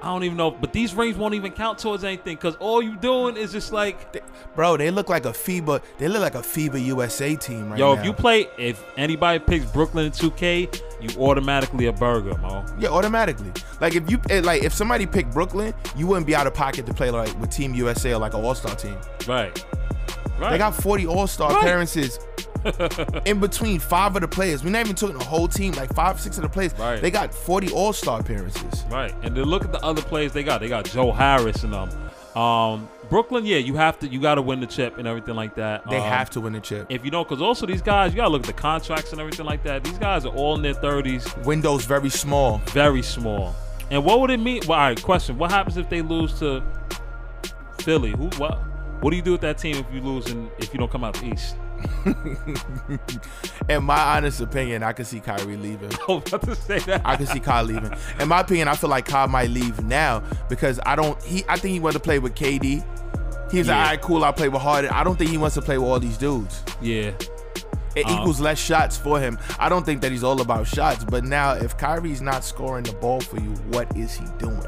[0.00, 2.94] I don't even know, but these rings won't even count towards anything because all you
[2.98, 4.20] doing is just like They-
[4.54, 5.82] bro, they look like a FIBA.
[5.98, 7.94] They look like a FIBA USA team right Yo, now.
[7.94, 10.68] Yo, if you play, if anybody picks Brooklyn in 2K,
[11.00, 12.64] you automatically a burger, mo.
[12.78, 13.50] Yeah, automatically.
[13.80, 16.86] Like if you eh, like if somebody picked Brooklyn, you wouldn't be out of pocket
[16.86, 18.96] to play like with Team USA or like an All Star team.
[19.26, 19.64] Right.
[20.38, 20.50] Right.
[20.50, 21.58] They got 40 All Star Right.
[21.60, 22.20] appearances
[23.26, 24.64] in between five of the players.
[24.64, 26.72] We're not even talking the whole team, like five, six of the players.
[26.78, 27.00] Right.
[27.00, 28.84] They got 40 All Star appearances.
[28.90, 29.14] right.
[29.22, 30.60] And then look at the other players they got.
[30.60, 31.90] They got Joe Harris and them.
[32.40, 35.54] Um, Brooklyn, yeah, you have to, you got to win the chip and everything like
[35.54, 35.88] that.
[35.88, 36.86] They Um, have to win the chip.
[36.90, 39.20] If you don't, because also these guys, you got to look at the contracts and
[39.20, 39.82] everything like that.
[39.82, 42.58] These guys are all in their 30s, Windows very small.
[42.68, 43.56] very small.
[43.90, 44.60] And what would it mean?
[44.68, 45.38] Well, all right, question.
[45.38, 46.62] What happens if they lose to
[47.80, 48.10] Philly?
[48.10, 48.58] Who, what?
[49.00, 51.04] What do you do with that team if you lose and if you don't come
[51.04, 51.56] out the East?
[53.68, 55.90] In my honest opinion, I could see Kyrie leaving.
[56.08, 57.02] I was about to say that.
[57.04, 57.92] I can see Kyle leaving.
[58.18, 61.20] In my opinion, I feel like Kyle might leave now because I don't.
[61.22, 62.84] He, I think he wants to play with KD.
[63.50, 63.72] He's Yeah.
[63.76, 64.24] like, all right, cool.
[64.24, 64.90] I'll play with Harden.
[64.90, 66.62] I don't think he wants to play with all these dudes.
[66.80, 67.12] yeah.
[67.96, 69.38] It Um, equals less shots for him.
[69.58, 71.04] I don't think that he's all about shots.
[71.04, 74.62] But now, if Kyrie's not scoring the ball for you, what is he doing?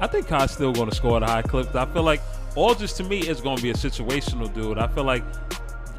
[0.00, 1.74] I think Kai's still going to score at a high clip.
[1.74, 2.22] I feel like
[2.54, 4.78] all just to me is going to be a situational dude.
[4.78, 5.24] I feel like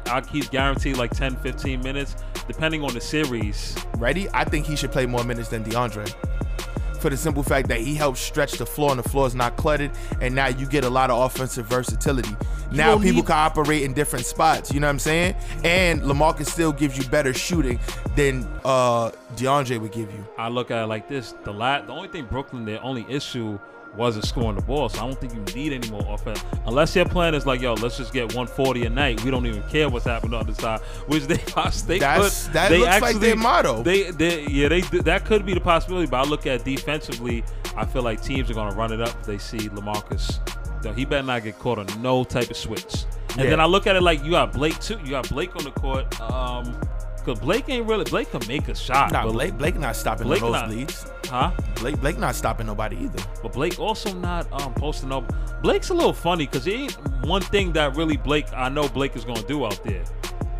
[0.06, 3.76] I, he's guaranteed like 10, 15 minutes, depending on the series.
[3.98, 4.28] Ready?
[4.34, 6.12] I think he should play more minutes than DeAndre.
[7.00, 9.56] For the simple fact that he helps stretch the floor and the floor is not
[9.56, 12.30] cluttered, and now you get a lot of offensive versatility.
[12.70, 14.72] now people need- can operate in different spots.
[14.72, 15.34] You know what I'm saying?
[15.64, 17.80] And Lamarcus still gives you better shooting
[18.14, 20.24] than uh, DeAndre would give you.
[20.38, 23.58] I look at it like this: the la- the only thing Brooklyn, their only issue
[23.96, 24.88] wasn't scoring the ball.
[24.88, 27.74] So I don't think you need any more offense unless your plan is like, yo,
[27.74, 29.22] let's just get 140 a night.
[29.24, 30.80] We don't even care what's happening on the side.
[31.08, 31.36] Which they
[31.86, 33.82] they That's- could, that they looks like their motto.
[33.82, 36.06] They, they yeah they that could be the possibility.
[36.06, 37.44] But I look at defensively,
[37.76, 39.10] I feel like teams are gonna run it up.
[39.20, 40.38] if They see Lamarcus.
[40.82, 43.04] Though he better not get caught on no type of switch.
[43.34, 43.50] And Yeah.
[43.50, 44.98] then I look at it like you got Blake too.
[45.04, 46.20] You got Blake on the court.
[46.20, 46.76] Um,
[47.24, 49.12] cause Blake ain't really Blake can make a shot.
[49.12, 51.06] Nah, but- Blake, Blake not stopping Blake those not- leads.
[51.26, 51.50] huh?
[51.76, 53.22] Blake, Blake not stopping nobody either.
[53.42, 55.32] But Blake also not um, posting up.
[55.62, 59.16] Blake's a little funny because he ain't one thing that really Blake I know Blake
[59.16, 60.04] is gonna do out there.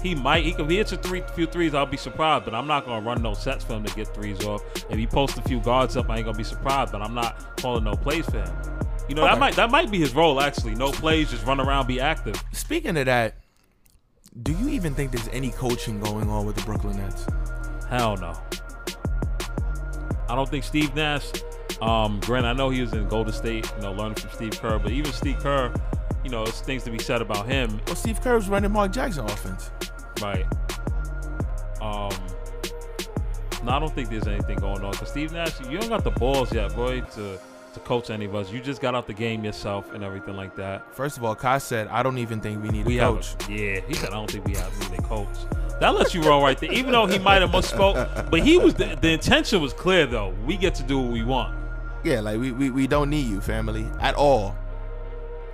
[0.03, 2.55] He might he could if he hits a three few threes, I'll be surprised, but
[2.55, 4.62] I'm not gonna run no sets for him to get threes off.
[4.90, 7.57] If he posts a few guards up, I ain't gonna be surprised, but I'm not
[7.59, 8.53] calling no plays for him.
[9.09, 10.75] You know, that might that might be his role actually.
[10.75, 12.42] No plays, just run around, be active.
[12.53, 13.35] Speaking of that,
[14.40, 17.27] do you even think there's any coaching going on with the Brooklyn Nets?
[17.88, 18.33] Hell no.
[20.29, 21.31] I don't think Steve Nash.
[21.83, 24.79] Um, Grant, I know he was in Golden State, you know, learning from Steve Kerr,
[24.79, 25.73] but even Steve Kerr,
[26.25, 27.81] you know, there's things to be said about him.
[27.87, 29.71] Well, Steve Kerr's running Mark Jackson offense.
[30.23, 30.47] Right.
[31.83, 32.12] Um.
[33.64, 34.92] No, I don't think there's anything going on.
[34.95, 37.38] Cause Steve Nash, you don't got the balls yet, boy, to
[37.75, 38.51] to coach any of us.
[38.53, 40.95] You just got out the game yourself and everything like that.
[40.95, 43.35] First of all, Kai said, I don't even think we need We a coach.
[43.49, 43.81] a, yeah.
[43.87, 45.29] He said, I don't think we have need a coach.
[45.81, 46.73] That lets you roll right there.
[46.73, 50.35] Even though he might have misspoke, but he was the, the intention was clear though.
[50.47, 51.57] We get to do what we want.
[52.05, 53.87] Yeah, like we, we, we don't need you, family.
[54.01, 54.57] At all.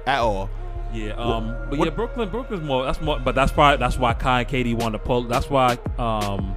[0.06, 0.50] At all.
[0.92, 2.84] Yeah, um, but what- yeah, Brooklyn, Brooklyn's more.
[2.84, 5.24] That's more, but that's probably that's why Kai and Katie wanted to pull.
[5.24, 6.56] That's why, um,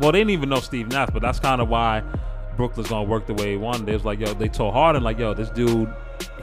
[0.00, 2.02] well, they didn't even know Steve Nash, but that's kind of why
[2.58, 3.86] Brooklyn's gonna work the way he wanted.
[3.86, 5.88] They was like, yo, they told Harden like, yo, this dude,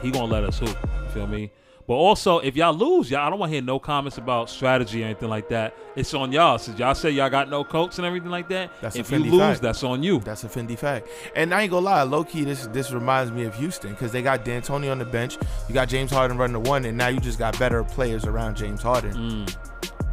[0.02, 0.76] he gonna let us hoop.
[1.04, 1.52] You feel me?
[1.86, 5.02] But also, if y'all lose, y'all, I don't want to hear no comments about strategy
[5.02, 5.72] or anything like that.
[5.94, 6.58] It's on y'all.
[6.58, 9.18] Since y'all say y'all got no coach and everything like that, That's a if you
[9.20, 9.62] lose, fact.
[9.62, 10.18] that's on you.
[10.18, 11.06] That's a Fendi fact.
[11.36, 14.20] And I ain't gonna lie, low key, this this reminds me of Houston because they
[14.20, 15.38] got D'Antoni on the bench.
[15.68, 18.56] You got James Harden running the one, and now you just got better players around
[18.56, 19.56] James Harden, Mm.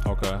[0.06, 0.38] Okay.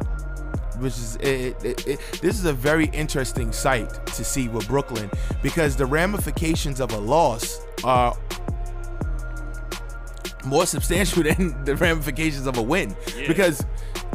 [0.78, 5.10] Which is it, it, it, this is a very interesting sight to see with Brooklyn
[5.42, 8.16] because the ramifications of a loss are
[10.44, 12.96] more substantial than the ramifications of a win.
[13.16, 13.28] Yeah.
[13.28, 13.64] Because,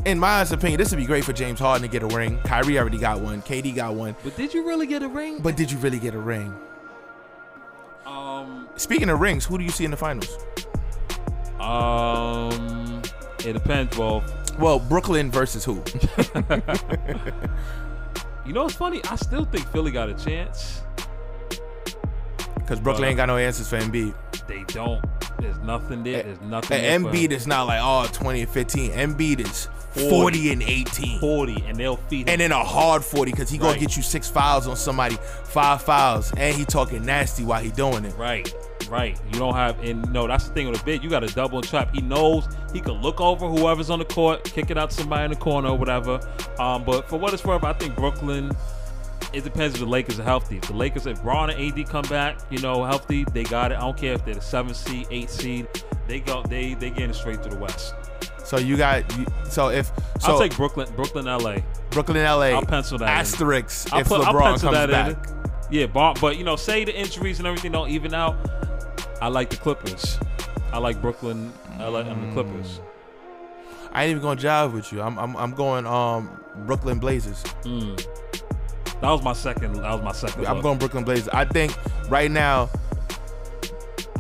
[0.06, 2.39] in my honest opinion, this would be great for James Harden to get a ring.
[2.45, 3.41] Kyrie already got one.
[3.41, 4.15] KD got one.
[4.24, 5.39] But did you really get a ring?
[5.39, 6.56] But did you really get a ring?
[8.06, 10.38] Um, Speaking of rings, who do you see in the finals?
[11.60, 13.02] um,
[13.45, 13.98] it depends.
[13.98, 14.24] Well,
[14.60, 15.82] Well, Brooklyn versus who?
[18.50, 19.00] You know what's funny?
[19.04, 20.82] I still think Philly got a chance.
[22.56, 24.15] Because Brooklyn ain't got no answers for Embiid.
[24.48, 25.06] They don't.
[25.39, 26.24] There's nothing there.
[26.24, 26.84] There's nothing.
[26.84, 28.91] And Embiid is not like oh 20 and 15.
[28.93, 31.19] Embiid is 40, and 18.
[31.19, 32.30] 40, and they'll feed him.
[32.30, 35.84] And then a hard 40 because he gonna get you six fouls on somebody, five
[35.84, 38.15] fouls, and he talking nasty while he doing it.
[38.17, 38.52] right,
[38.88, 39.20] right.
[39.34, 41.04] You don't have, and no, that's the thing with a bid.
[41.04, 41.94] You got to double and trap.
[41.94, 45.26] He knows he can look over whoever's on the court, kick it out to somebody
[45.26, 46.20] in the corner or whatever.
[46.60, 48.52] Um, but for what it's worth, I think Brooklyn.
[49.32, 50.58] It depends if the Lakers are healthy.
[50.58, 53.76] If the Lakers, if Bron and AD come back, you know, healthy, they got it.
[53.76, 55.68] I don't care if they're the seventh seed, eighth seed.
[56.08, 57.94] They go, they they getting straight to the West.
[58.44, 61.58] So you got you, so if so I'll take Brooklyn, Brooklyn, LA.
[61.92, 65.13] Brooklyn, LA, I'll pencil that asterisks if put- LeBron comes that in.
[65.13, 65.28] back.
[65.70, 68.36] Yeah, but you know, say the injuries and everything don't even out.
[69.22, 70.20] I like the Clippers.
[70.72, 72.80] I like Brooklyn, LA, and the Clippers.
[73.92, 75.02] I ain't even gonna jive with you.
[75.02, 77.44] I'm I'm, I'm going um Brooklyn Blazers.
[77.64, 77.98] Mm.
[79.02, 79.74] That was my second.
[79.76, 80.46] That was my second.
[80.46, 80.64] I'm look.
[80.64, 81.30] going Brooklyn Blazers.
[81.30, 81.76] I think
[82.10, 82.70] right now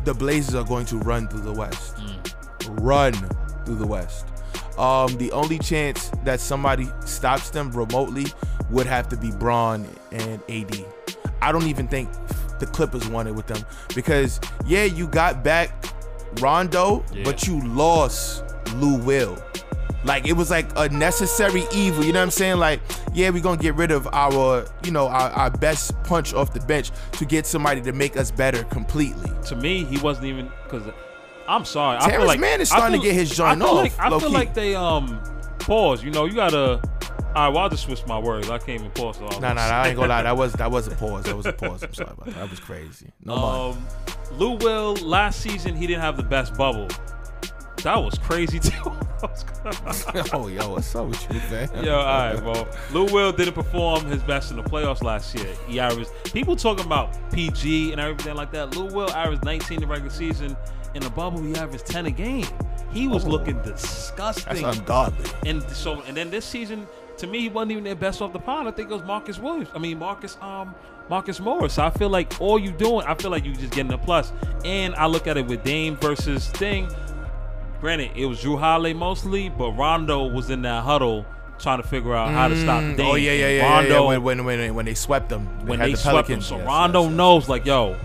[0.05, 1.95] the Blazers are going to run through the West.
[1.97, 2.79] Mm.
[2.81, 3.13] Run
[3.65, 4.25] through the West.
[4.77, 8.27] Um, the only chance that somebody stops them remotely
[8.69, 10.85] would have to be Bron and AD.
[11.41, 12.09] I don't even think
[12.59, 13.63] the Clippers wanted with them
[13.95, 15.85] because yeah, you got back
[16.39, 17.23] Rondo, Yeah.
[17.23, 18.43] but you lost
[18.75, 19.37] Lou Will.
[20.05, 22.57] Like it was like a necessary evil, you know what I'm saying?
[22.57, 22.79] Like,
[23.13, 26.61] yeah, we're gonna get rid of our, you know, our, our best punch off the
[26.61, 29.29] bench to get somebody to make us better completely.
[29.47, 30.83] To me, he wasn't even because.
[31.49, 31.97] I'm sorry.
[31.97, 33.75] I feel Terrence like Mann is I starting to get his I joint feel off,
[33.83, 34.27] Like, I feel key.
[34.27, 35.19] like they um
[35.57, 36.03] pause.
[36.03, 36.79] You know, you gotta.
[37.35, 38.49] All right, well, I'll just switch my words.
[38.49, 39.17] I can't even pause.
[39.17, 40.23] So Nah, nah, I ain't gonna lie.
[40.23, 41.25] That was that was a pause.
[41.25, 41.83] That was a pause.
[41.83, 42.35] I'm sorry about that.
[42.35, 43.11] That was crazy.
[43.23, 43.35] No.
[43.35, 43.87] Um,
[44.33, 46.87] Lou Will last season he didn't have the best bubble.
[47.83, 48.71] That was crazy too.
[50.33, 51.69] oh, yo, what's up with you, man?
[51.83, 52.67] Yo, all right, bro.
[52.93, 55.53] Lou Will didn't perform his best in the playoffs last year.
[55.67, 58.75] He averaged people talking about PG and everything like that.
[58.77, 60.55] Lou Will averaged 19 in the regular season.
[60.95, 62.47] In the bubble, he averaged 10 a game.
[62.91, 63.29] He was Oh.
[63.29, 64.61] looking disgusting.
[64.63, 65.25] That's ungodly.
[65.45, 66.87] and so, and then this season,
[67.19, 68.67] to me, he wasn't even their best off the pot.
[68.67, 69.69] I think it was Marcus Williams.
[69.75, 70.73] I mean, Marcus, um,
[71.09, 71.73] Marcus Morris.
[71.73, 74.31] So I feel like all you doing, I feel like you just getting a plus.
[74.65, 76.89] And I look at it with Dame versus Thing.
[77.81, 81.25] Granted, it was Jrue Holiday mostly, but Rondo was in that huddle
[81.59, 83.05] trying to figure out how to stop Mm, Dame.
[83.07, 84.17] Oh yeah, yeah, yeah, yeah, Rondo, yeah.
[84.17, 86.39] When, when when when they swept them, when had they the swept him.
[86.41, 86.45] Pelicans.
[86.45, 87.17] So Yes, Rondo yes, yes.
[87.17, 87.97] knows, like, yo,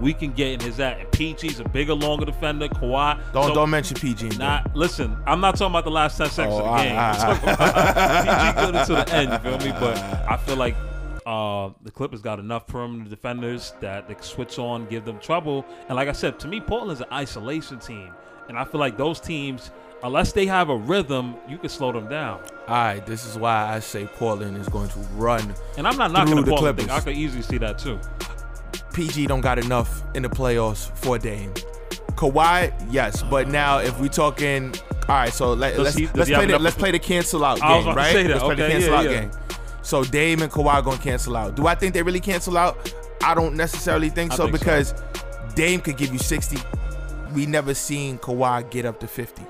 [0.00, 1.00] we can get in his act.
[1.00, 2.68] And PG's a bigger, longer defender.
[2.68, 3.20] Kawhi.
[3.32, 4.30] Don't so, don't mention PG.
[4.38, 5.16] Not listen.
[5.26, 6.96] I'm not talking about the last ten seconds Oh, of the game.
[6.96, 9.32] alright, I'm talking about PG good until the end.
[9.32, 9.78] You feel me?
[9.80, 10.76] But I feel like
[11.26, 15.64] uh, the Clippers got enough perimeter defenders that they can switch on, give them trouble.
[15.88, 18.10] And like I said, to me, Portland's an isolation team,
[18.48, 19.70] and I feel like those teams,
[20.02, 22.40] unless they have a rhythm, you can slow them down.
[22.68, 25.54] All right, this is why I say Portland is going to run.
[25.78, 26.90] And I'm not knocking the Portland thing.
[26.90, 27.04] I Clippers.
[27.04, 27.98] could easily see that too.
[28.92, 31.52] PG don't got enough in the playoffs for Dame.
[32.14, 34.72] Kawhi, yes, but now if we talking,
[35.08, 37.94] all right, so let, Does let's let's play the let's play the cancel out game,
[37.94, 38.26] right?
[38.26, 39.20] Let's play the cancel yeah, out yeah.
[39.22, 39.30] game.
[39.82, 41.56] So Dame and Kawhi gonna cancel out.
[41.56, 42.92] Do I think they really cancel out?
[43.22, 44.64] I don't necessarily think I so think so.
[44.64, 44.94] because
[45.54, 46.56] Dame could give you 60.
[47.34, 49.42] We never seen Kawhi get up to 50.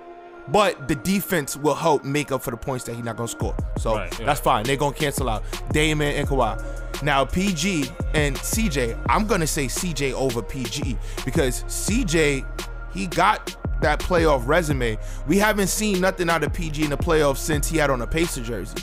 [0.49, 3.57] But the defense will help make up for the points that he's not gonna score.
[3.79, 4.27] So Right, yeah.
[4.27, 4.65] that's fine.
[4.65, 6.74] They're gonna cancel out Dame and Kawhi.
[7.03, 12.45] Now PG and CJ, I'm gonna say CJ over PG because CJ,
[12.93, 14.97] he got that playoff resume.
[15.27, 18.07] We haven't seen nothing out of PG in the playoffs since he had on a
[18.07, 18.79] Pacer jersey.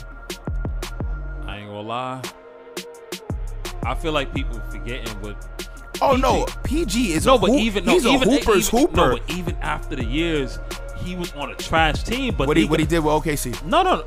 [1.46, 2.22] I ain't gonna lie.
[3.84, 5.36] I feel like people forgetting what.
[6.00, 6.22] Oh PG.
[6.22, 8.96] no, PG is No, a but hoop- even no, he's even a hooper's even, hooper.
[8.96, 10.58] No, but even after the years,
[11.02, 12.34] he was on a trash team.
[12.36, 13.64] But what he he what he did with OKC.
[13.64, 13.96] No, no.
[13.96, 14.04] no.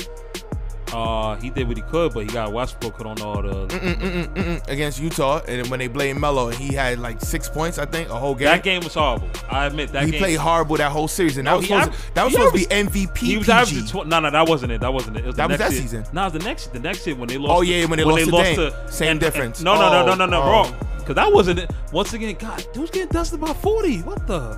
[0.96, 3.68] Uh, he did what he could, but he got Westbrook put on all the.
[3.68, 7.78] Mm, mm, mm, against Utah, and when they blamed Melo, he had like six points,
[7.78, 8.46] I think, a whole game.
[8.46, 9.30] That game was horrible.
[9.50, 10.20] I admit that he game.
[10.22, 12.66] played horrible that whole series, and that was supposed, aver- that was supposed to be
[12.74, 13.18] MVP.
[13.18, 14.80] He was averaging tw- no, no, that wasn't it.
[14.80, 15.26] That wasn't it.
[15.26, 15.82] it was That was next that year.
[15.82, 16.06] season.
[16.14, 17.52] No, it was the next the next year when they lost.
[17.58, 19.60] Oh, yeah, when they lost to Same and- difference.
[19.60, 20.76] And, no, no, no, no, no, no, Oh, wrong.
[20.82, 20.88] oh.
[21.00, 21.72] Because that wasn't it.
[21.92, 24.00] Once again, God, dude's getting dusted by forty.
[24.00, 24.58] What the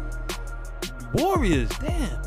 [1.14, 1.70] Warriors?
[1.80, 2.22] Damn.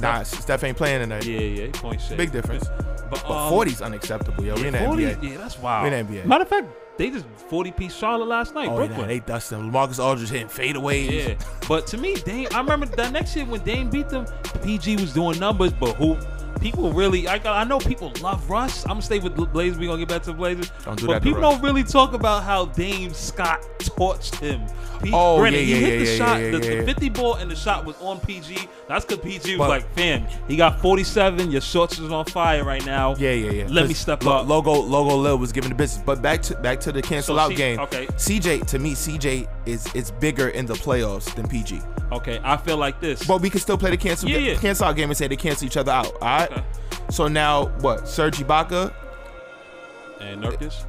[0.00, 1.26] Nah, Steph ain't playing tonight.
[1.26, 2.16] Yeah, yeah, point shit.
[2.16, 2.68] Big difference.
[3.10, 4.54] But, But um, 40's unacceptable, yo.
[4.54, 5.22] We in 40, NBA.
[5.22, 5.90] Yeah, that's wild.
[5.90, 6.26] We in the NBA.
[6.26, 6.66] Matter of fact,
[6.98, 8.68] they just 40 piece Charlotte last night.
[8.68, 9.00] Oh, Brooklyn.
[9.00, 9.70] yeah, they dust them.
[9.70, 11.28] Marcus Aldridge hitting fadeaways.
[11.28, 11.34] Yeah,
[11.68, 12.48] but to me, Dame.
[12.52, 14.26] I remember that next year when Dame beat them,
[14.62, 16.16] PG was doing numbers, but who?
[16.60, 18.82] People really, I I know people love Russ.
[18.84, 19.78] I'm gonna stay with the Blazers.
[19.78, 20.70] We gonna get back to the Blazers.
[20.84, 24.62] Don't do but that people don't really talk about how Dame Scott torched him.
[25.02, 27.08] P- Oh, granted, yeah, yeah, he hit yeah, the yeah, shot, yeah, the, the 50
[27.10, 28.58] ball, and the shot was on PG.
[28.88, 31.52] That's because PG was But- like, fam, he got 47.
[31.52, 33.14] Your shorts is on fire right now.
[33.16, 33.66] Yeah, yeah, yeah.
[33.68, 34.48] Let me step Lo- up.
[34.48, 36.02] Logo, logo, Lil was giving the business.
[36.04, 37.78] But back to back to the cancel So out game.
[37.78, 38.06] okay.
[38.16, 41.80] CJ to me, CJ is is bigger in the playoffs than PG.
[42.10, 43.24] Okay, I feel like this.
[43.26, 44.54] But we can still play the cancel Yeah, yeah.
[44.56, 46.10] cancel out game and say they cancel each other out.
[46.44, 46.62] Okay.
[47.10, 48.08] So now what?
[48.08, 48.92] Serge Ibaka,
[50.20, 50.84] and Nurkic.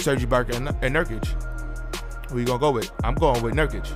[0.00, 1.26] Serge Ibaka, and, and Nurkic.
[2.30, 2.90] Who you gonna go with?
[3.04, 3.86] I'm going with Nurkic.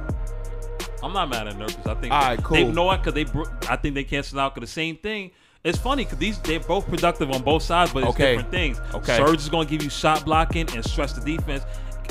[1.03, 1.87] I'm not mad at Nurkic.
[1.87, 2.72] I think All right, they cool.
[2.72, 3.27] know what because they.
[3.68, 5.31] I think they canceled out because the same thing.
[5.64, 8.37] It's funny because these they're both productive on both sides, but it's Okay.
[8.37, 8.81] different things.
[8.94, 9.16] Okay.
[9.16, 11.64] Serge is going to give you shot blocking and stress the defense.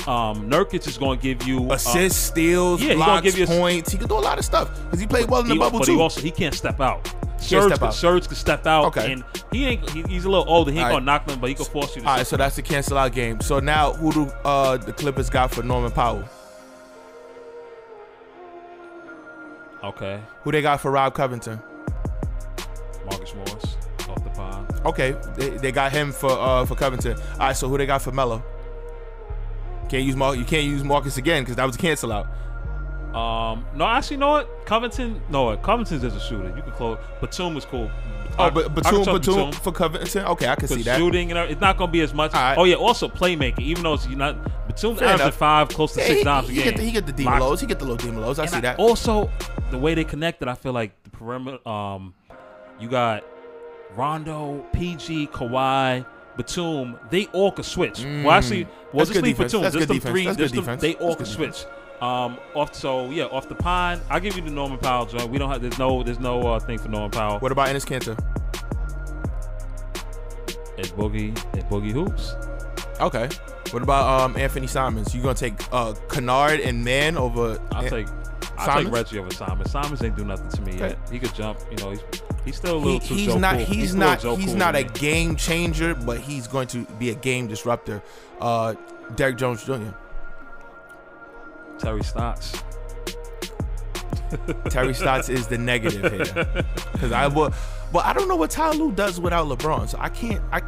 [0.06, 3.46] Um, Nurkic is going to give you uh, Assists, steals, yeah, gonna blocks, give you
[3.46, 3.90] points.
[3.90, 5.78] He can do a lot of stuff because he played well in the he, bubble
[5.80, 5.94] but too.
[5.96, 7.10] he also he can't step out.
[7.38, 7.94] Serge, step could- out.
[7.94, 9.12] Serge can step out, Okay.
[9.12, 9.88] and he ain't.
[9.90, 10.70] He, he's a little older.
[10.72, 11.04] He ain't All gonna right.
[11.04, 12.08] knock them, but he can force you to.
[12.08, 13.40] All right, so that's the cancel out game.
[13.40, 16.24] So now who do uh, the Clippers got for Norman Powell?
[19.84, 21.60] okay, Who they got for Rob Covington?
[23.06, 23.76] Marcus Morris
[24.08, 24.80] off the pod.
[24.86, 27.16] Okay, they, they got him for uh for Covington.
[27.34, 28.42] All right, so who they got for Melo?
[29.88, 32.26] Can't use Mar- you can't use Marcus again because that was a cancel out.
[33.14, 34.66] Um, no, actually, you know what?
[34.66, 35.62] Covington, no, what?
[35.62, 36.54] Covington's just a shooter.
[36.54, 36.98] You can close.
[37.20, 37.90] Batum was cool.
[38.40, 40.24] Oh, but can Batum, Batum for Covington.
[40.26, 40.98] Okay, I can see that.
[40.98, 42.32] shooting, know, it's not gonna be as much.
[42.34, 42.56] Right.
[42.56, 43.60] Oh yeah, also playmaking.
[43.60, 44.36] Even though it's you're not
[44.68, 46.64] Batum's Fair averaging five, close to Yeah, six he, times a he game.
[46.64, 47.60] get the, he get the D Malos.
[47.60, 48.38] He get the little D Malos.
[48.38, 48.78] I and see I- that.
[48.78, 49.30] Also,
[49.70, 51.66] the way they connected, I feel like the perimeter.
[51.68, 52.14] Um,
[52.78, 53.24] you got
[53.96, 56.04] Rondo, PG, Kawhi,
[56.36, 56.96] Batum.
[57.10, 58.04] They all could switch.
[58.04, 58.92] well, actually, well, Mm.
[58.92, 59.52] That's just good leave defense.
[59.52, 59.62] Batum.
[59.62, 60.12] That's just them defense.
[60.12, 60.24] three.
[60.26, 61.64] That's just them- They all That's could switch.
[62.00, 64.00] Um, off so yeah, off the pine.
[64.08, 65.28] I'll give you the Norman Powell joint.
[65.30, 65.60] We don't have.
[65.60, 66.02] There's no.
[66.02, 67.38] There's no uh, thing for Norman Powell.
[67.40, 68.16] What about Enes Kanter?
[70.76, 71.36] It's boogie.
[71.54, 72.36] It's boogie hoops.
[73.00, 73.28] Okay.
[73.72, 75.14] What about um Anthony Simons?
[75.14, 77.60] You gonna take uh Kennard and Mann over?
[77.72, 78.06] I'll An- take.
[78.56, 79.70] I'll take Reggie over Simons.
[79.70, 80.88] Simons ain't do nothing to me Okay.
[80.88, 80.98] yet.
[81.12, 81.60] He could jump.
[81.70, 82.00] You know, he's
[82.44, 83.56] he's still a He, little too he's Joe not.
[83.56, 83.64] cool.
[83.66, 84.18] He's still not.
[84.38, 88.02] He's cool not to a game changer, but he's going to be a game disruptor.
[88.40, 88.74] Uh,
[89.14, 89.74] Derrick Jones Jr.
[91.78, 92.62] Terry Stotts.
[94.70, 97.52] Terry Stotts is the negative here because I will.
[97.92, 100.42] But I don't know what Ty Lue does without LeBron, so I can't.
[100.52, 100.60] I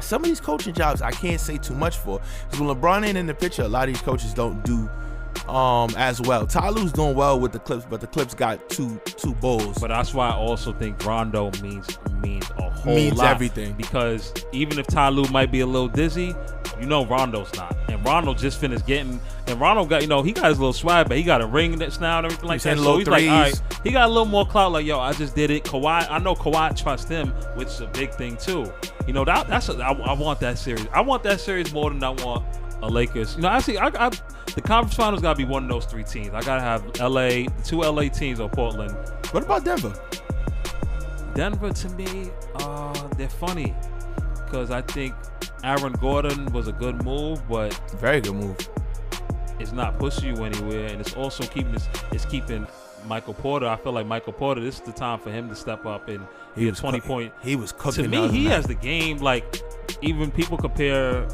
[0.00, 3.18] some of these coaching jobs I can't say too much for because when LeBron ain't
[3.18, 4.88] in the picture, a lot of these coaches don't do
[5.48, 6.46] um as well.
[6.46, 9.78] Ty Lue's doing well with the Clips, but the Clips got two two bulls.
[9.78, 12.96] But that's why I also think Rondo means means a whole lot.
[12.96, 13.30] Means lot.
[13.30, 13.74] everything.
[13.74, 16.34] Because even if Ty Lue might be a little dizzy,
[16.80, 17.76] you know Rondo's not.
[17.88, 21.08] And Rondo just finished getting and Rondo got you know he got his little swag,
[21.08, 22.78] but he got a ring that's now and everything like He's that.
[22.78, 23.60] So he's like, all threes.
[23.62, 24.72] right, he got a little more clout.
[24.72, 25.64] Like yo, I just did it.
[25.64, 28.72] Kawhi, I know Kawhi trusts him, which is a big thing too.
[29.06, 30.86] You know that that's a, I, I want that series.
[30.92, 32.44] I want that series more than I want
[32.82, 33.34] a Lakers.
[33.36, 34.10] You know, actually, I, I
[34.54, 36.28] the conference finals got to be one of those three teams.
[36.34, 38.92] I gotta have LA, two LA teams or Portland.
[39.32, 39.94] what about Denver?
[41.34, 43.74] Denver to me, uh, they're funny
[44.44, 45.14] because I think
[45.62, 48.56] Aaron Gordon was a good move, but Very good move.
[49.58, 51.88] It's not pushing you anywhere, and it's also keeping this.
[52.12, 52.66] It's keeping
[53.06, 53.66] Michael Porter.
[53.66, 54.60] I feel like Michael Porter.
[54.60, 57.32] This is the time for him to step up and He was twenty cook- point.
[57.42, 58.04] He was cooking.
[58.04, 58.50] To me, he night.
[58.54, 59.18] has the game.
[59.18, 59.62] Like
[60.02, 61.26] even people compare.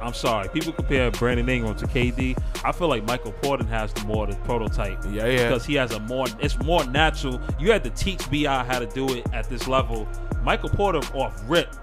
[0.00, 2.38] I'm sorry, people compare Brandon Ingram to KD.
[2.64, 5.02] I feel like Michael Porter has the more the prototype.
[5.10, 5.48] Yeah, yeah.
[5.48, 7.40] because he has a more it's more natural.
[7.58, 10.06] You had to teach Bi how to do it at this level.
[10.44, 11.74] Michael Porter off rip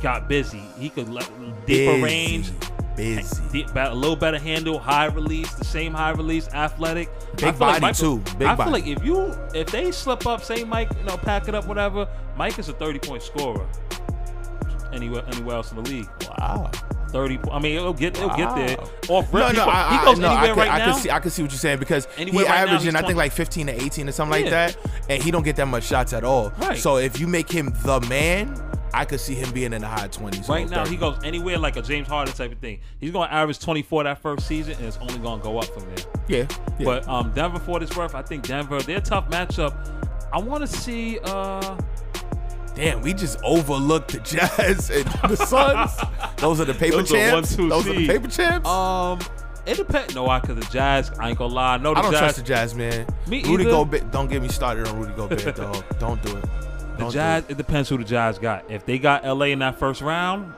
[0.00, 0.62] got busy.
[0.78, 1.28] He could let
[1.66, 2.02] deeper Busy.
[2.02, 2.52] range,
[2.96, 3.66] Busy.
[3.74, 7.08] a little better handle, high release, the same high release, athletic.
[7.36, 8.36] Big I feel like body, Michael- too.
[8.38, 8.70] Big I feel body.
[8.70, 12.06] like if you if they slip up, say Mike, you know, pack it up, whatever.
[12.36, 13.66] Mike is a thirty point scorer.
[14.92, 16.70] Anywhere anywhere else in the league, Wow.
[17.10, 17.40] thirty.
[17.50, 18.78] I mean, it'll get it'll get there.
[19.08, 20.78] Off No, rip, he, no, I, he I, goes no, I anywhere can, right I
[20.78, 20.92] now.
[20.92, 23.02] can see, I can see what you're saying because Anywhere he right averaging, he's I
[23.02, 24.66] think like 15 to 18 or something Yeah.
[24.66, 26.52] like that, and he don't get that much shots at all.
[26.58, 26.78] Right.
[26.78, 28.54] So if you make him the man,
[28.94, 30.48] I could see him being in the high 20s.
[30.48, 30.88] Right now, 30s.
[30.88, 32.78] he goes anywhere like a James Harden type of thing.
[33.00, 35.66] He's going to average 24 that first season, and it's only going to go up
[35.66, 36.04] from there.
[36.28, 36.46] Yeah,
[36.78, 36.84] yeah.
[36.84, 39.74] But um, Denver, for it's worth, I think Denver, they're a tough matchup.
[40.32, 41.18] I want to see.
[41.24, 41.76] Uh,
[42.74, 45.92] Damn, we just overlooked the Jazz and the Suns.
[46.38, 47.50] Those are the paper Those are champs.
[47.50, 48.68] one, two Those are the paper champs.
[48.68, 49.20] um,
[49.64, 50.14] it depends.
[50.14, 51.10] No, I cause the Jazz.
[51.18, 51.76] I ain't gonna lie.
[51.78, 52.20] No, the I don't Jazz.
[52.20, 53.06] trust the Jazz, man.
[53.28, 53.70] Me Rudy either.
[53.70, 54.10] Gobert.
[54.10, 55.84] Don't get me started on Rudy Gobert, dog.
[56.00, 56.44] Don't do it.
[56.98, 57.44] The Jazz.
[57.48, 58.70] It depends who the Jazz got.
[58.70, 60.52] If they got LA in that first round,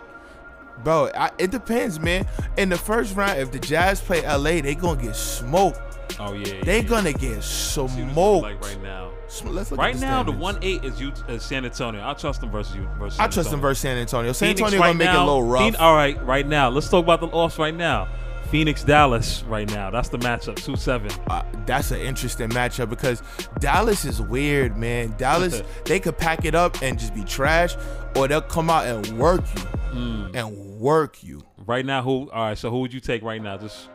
[0.84, 1.10] bro.
[1.14, 2.26] I, it depends, man.
[2.56, 5.80] In the first round, if the Jazz play LA, they gonna get smoked.
[6.20, 6.88] oh yeah, They yeah.
[6.88, 8.42] gonna get See what it's smoked.
[8.42, 9.10] like right now.
[9.26, 12.06] Let's look at Right the now, the one eight is, Ut- is San Antonio.
[12.08, 12.88] I trust them versus you.
[12.98, 14.30] Versus I trust them versus San Antonio.
[14.32, 15.62] San Phoenix Antonio right gonna make it a little rough.
[15.62, 16.68] Phoen- all right, right now.
[16.68, 18.08] Let's talk about the loss right now.
[18.50, 19.90] Phoenix Dallas right now.
[19.90, 20.56] That's the matchup.
[20.56, 21.10] Two seven.
[21.28, 23.22] Uh, that's an interesting matchup because
[23.58, 25.14] Dallas is weird, man.
[25.18, 27.76] Dallas, they could pack it up and just be trash,
[28.14, 30.26] or they'll come out and work you Hmm.
[30.34, 31.42] and work you.
[31.66, 32.30] Right now, who?
[32.30, 32.58] All right.
[32.58, 33.56] So who would you take right now?
[33.56, 33.88] Just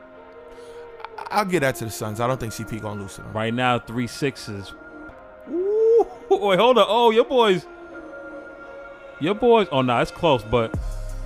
[1.29, 2.19] I'll get that to the Suns.
[2.19, 3.33] I don't think CP gonna lose to them.
[3.33, 4.73] right now, three sixes.
[5.49, 6.85] Ooh, wait, hold on.
[6.87, 7.65] Oh, your boys.
[9.19, 9.67] Your boys.
[9.71, 10.73] Oh no, it's close, but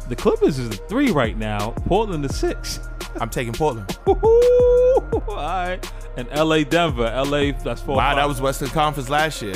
[0.08, 1.72] the Clippers is a three right now.
[1.88, 2.80] Portland is six.
[3.20, 3.98] I'm taking Portland.
[4.08, 5.80] All right.
[6.18, 7.04] And LA, Denver.
[7.04, 7.96] LA, that's four.
[7.96, 8.16] Wow, five.
[8.18, 9.56] that was Western Conference last year.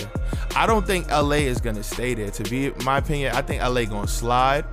[0.55, 2.31] I don't think LA is gonna stay there.
[2.31, 4.65] To be my opinion, I think LA gonna slide.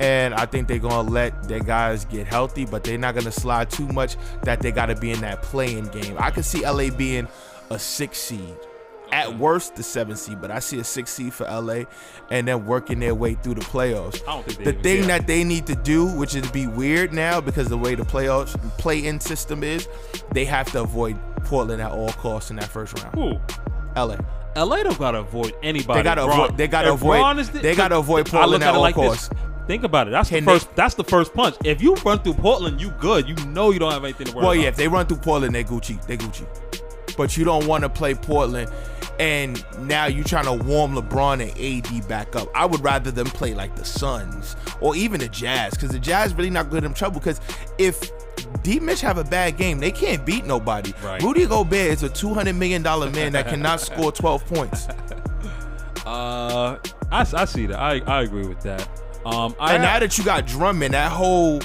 [0.00, 3.70] And I think they're gonna let their guys get healthy, but they're not gonna slide
[3.70, 6.16] too much that they gotta be in that playing game.
[6.18, 7.28] I could see LA being
[7.70, 8.56] a six seed.
[9.14, 9.38] At mm.
[9.38, 11.84] worst, the seven seed, but I see a six seed for LA
[12.32, 14.20] and then working their way through the playoffs.
[14.26, 15.06] I don't think they the thing care.
[15.18, 18.58] that they need to do, which is be weird now because the way the playoffs
[18.76, 19.86] play-in system is,
[20.32, 23.14] they have to avoid Portland at all costs in that first round.
[23.14, 23.38] Who?
[23.96, 24.16] LA.
[24.56, 26.00] LA don't gotta avoid anybody.
[26.00, 28.80] They gotta avoid- they gotta if avoid- the- they gotta avoid Portland look at all
[28.80, 29.28] like this.
[29.28, 29.30] costs.
[29.68, 30.10] Think about it.
[30.10, 30.74] That's Can the they- first.
[30.74, 31.54] That's the first punch.
[31.64, 33.28] If you run through Portland, you good.
[33.28, 34.62] You know you don't have anything to worry Well, about.
[34.62, 36.04] yeah, if they run through Portland, they Gucci.
[36.06, 36.44] They Gucci.
[37.16, 38.70] But you don't want to play Portland,
[39.18, 42.48] and now you're trying to warm LeBron and AD back up.
[42.54, 46.34] I would rather them play like the Suns or even the Jazz, because the Jazz
[46.34, 47.20] really not good in trouble.
[47.20, 47.40] Because
[47.78, 48.10] if
[48.62, 50.92] D Mitch have a bad game, they can't beat nobody.
[51.02, 51.22] Right.
[51.22, 54.88] Rudy Gobert is a two hundred million dollar man that cannot score twelve points.
[56.06, 56.78] Uh,
[57.10, 57.78] I, I see that.
[57.78, 58.86] I, I agree with that.
[59.24, 61.60] Um, I And now that you got Drummond, that whole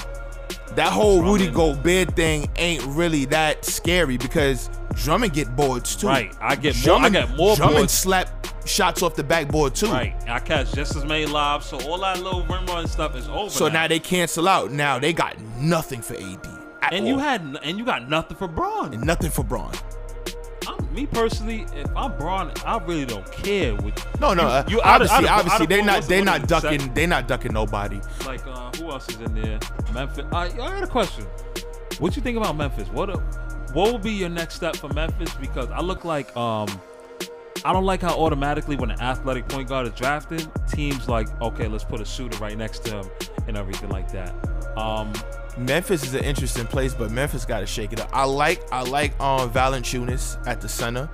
[0.76, 1.82] that whole Rudy Drummond.
[1.82, 6.06] Gobert thing ain't really that scary because Drummond get boards too.
[6.08, 7.92] Right, I get more- I get more Drummond boards.
[7.92, 9.86] slap shots off the backboard too.
[9.90, 13.28] right, I catch just as many lobs, so all that little rim run stuff is
[13.28, 13.50] over.
[13.50, 14.70] So now they cancel out.
[14.70, 16.48] Now they got nothing for AD.
[16.92, 18.92] and you had and you got nothing for Bron.
[18.94, 19.72] and nothing for Bron.
[20.92, 23.74] Me personally, if I'm Bron, I really don't care.
[23.76, 24.42] With No, no.
[24.42, 26.94] You- uh, you obviously, out of- obviously, they're not they're not ducking second?
[26.94, 28.00] they not ducking nobody.
[28.26, 29.58] like uh, who else is in there?
[29.94, 30.24] Memphis.
[30.32, 31.24] I, I got a question.
[31.98, 32.88] What you think about Memphis?
[32.88, 33.18] What a,
[33.72, 35.32] what will be your next step for Memphis?
[35.34, 36.66] Because I look like um,
[37.64, 41.68] I don't like how automatically when an athletic point guard is drafted, teams like okay,
[41.68, 43.10] let's put a shooter right next to him
[43.46, 44.34] and everything like that.
[44.76, 45.12] Um,
[45.58, 48.10] Memphis is an interesting place, but Memphis got to shake it up.
[48.12, 51.08] I like I like um Valanciunas at the center.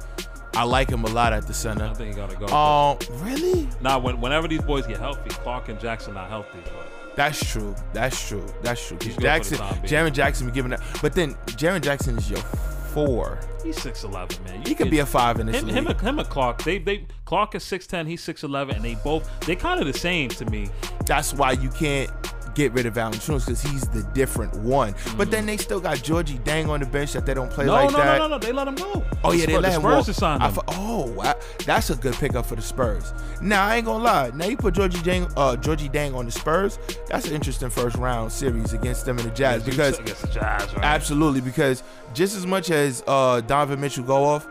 [0.54, 1.84] I like him a lot at the center.
[1.84, 2.46] I think he gotta go.
[2.46, 3.68] Um, really?
[3.82, 7.74] now, when, whenever these boys get healthy, Clark and Jackson not healthy, but That's true.
[7.92, 8.46] That's true.
[8.62, 8.96] That's true.
[9.02, 9.58] He's Jackson.
[9.58, 13.38] Jaren Jackson be giving that, but then Jaren Jackson is your four.
[13.62, 14.62] he's six eleven, man.
[14.62, 15.76] You He could be a five in this him, league.
[15.76, 16.62] him, and, him and Clark.
[16.62, 19.86] They they Clark is six ten, he's six eleven, and they both they kind of
[19.86, 20.70] the same to me.
[21.04, 22.10] That's why you can't
[22.56, 24.94] get rid of Valanciunas because he's the different one.
[25.16, 27.72] But then they still got Gorgui Dieng on the bench that they don't play No,
[27.74, 28.18] like no, that.
[28.18, 28.36] no, no, no.
[28.36, 29.04] No, they let him go.
[29.22, 30.06] Oh yeah, they Spurs- let him Spurs walk.
[30.06, 30.58] just signed him.
[30.68, 31.34] oh, wow.
[31.64, 33.12] that's a good pickup for the Spurs.
[33.40, 34.30] Now I ain't gonna lie.
[34.34, 36.78] Now you put Gorgui Dieng, uh, Gorgui Dieng on the Spurs.
[37.08, 40.74] That's an interesting first round series against them and the Jazz because against the Jazz,
[40.74, 40.84] right?
[40.84, 41.82] Absolutely, because
[42.14, 44.48] just as much as uh, Donovan Mitchell go off,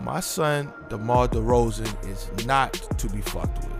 [0.00, 3.72] my son DeMar DeRozan is not to be fucked with.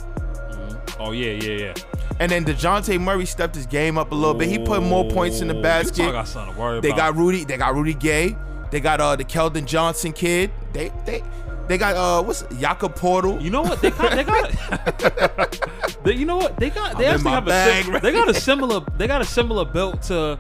[0.99, 1.75] Oh yeah, yeah, yeah.
[2.19, 4.49] And then Dejounte Murray stepped his game up a little bit.
[4.49, 6.13] He put more points in the basket.
[6.13, 7.15] Got something to worry They about.
[7.15, 7.45] got Rudy.
[7.45, 8.37] They got Rudy Gay.
[8.71, 10.51] They got uh the Keldon Johnson kid.
[10.73, 11.23] They they
[11.69, 13.41] they got uh what's Jakob Poeltl.
[13.43, 13.81] You know what?
[13.83, 14.13] They got.
[14.13, 16.57] They got They, you know what?
[16.57, 19.21] They got they I'm actually have a sim- right they got a similar they got
[19.21, 20.39] a similar build to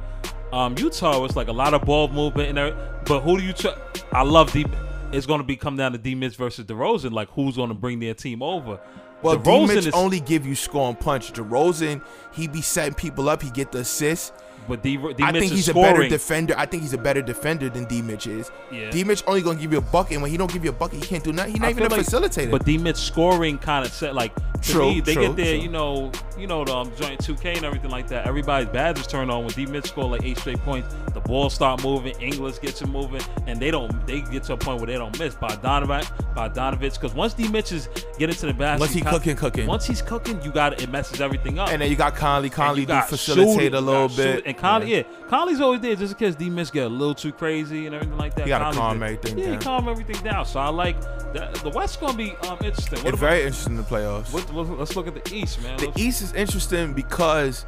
[0.53, 1.25] um, Utah.
[1.25, 2.81] It's like a lot of ball movement and everything.
[3.05, 3.53] But who do you?
[3.53, 3.69] Tr-
[4.13, 4.65] I love D.
[5.13, 7.13] It's going to be come down to D Mitch versus DeRozan.
[7.13, 8.79] Like who's going to bring their team over?
[9.23, 11.33] Well, DeRozan is- only give you score and punch.
[11.33, 12.03] DeRozan,
[12.33, 13.43] he be setting people up.
[13.43, 14.33] He get the assists.
[14.69, 16.55] But D, D I Mitch think is he's a better defender.
[16.57, 18.51] I think he's a better defender than D Mitch is.
[18.73, 18.91] Yeah.
[18.91, 20.13] D Mitch only gonna give you a bucket.
[20.15, 21.53] And when he don't give you a bucket, he can't do nothing.
[21.53, 22.51] He's not I even a like- facilitator.
[22.51, 25.69] But D Mitch scoring kind of set like True, me, they true, get there, you
[25.69, 28.27] know, you know the um, joint 2K and everything like that.
[28.27, 30.95] Everybody's badges turn on when D Mitch score like eight straight points.
[31.15, 34.07] The ball start moving, Ingles gets it moving, and they don't.
[34.07, 36.05] They get to a point where they don't miss by Donovan,
[36.35, 36.95] by Donovich.
[36.95, 37.89] Because once D Mitch is
[38.19, 39.67] getting into the basket, Once he you cooking, cooking.
[39.67, 41.69] Once he's cooking, you got it messes everything up.
[41.69, 42.51] and then you got Conley.
[42.51, 44.47] Conley do facilitate shooting, a little bit.
[44.57, 45.03] And Conley, yeah.
[45.29, 48.17] Conley's always there just in case D Mitch get a little too crazy and everything
[48.17, 48.45] like that.
[48.45, 49.09] He gotta Conley's calm there.
[49.11, 49.61] everything Yeah, down.
[49.61, 50.47] calm everything down.
[50.47, 51.01] So I like
[51.35, 51.55] that.
[51.57, 52.99] The West's gonna be um, interesting.
[53.01, 54.33] What It's about- very interesting in the playoffs.
[54.33, 55.77] what, what, let's look at the East, man.
[55.79, 57.67] The Let's- East is interesting because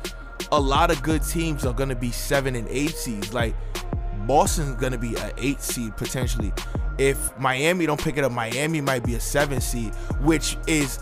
[0.53, 3.34] a lot of good teams are going to be seven and eight seeds.
[3.34, 3.55] Like
[4.26, 6.53] Boston's going to be an eight seed potentially.
[6.99, 11.01] If Miami don't pick it up, Miami might be a seven seed, which is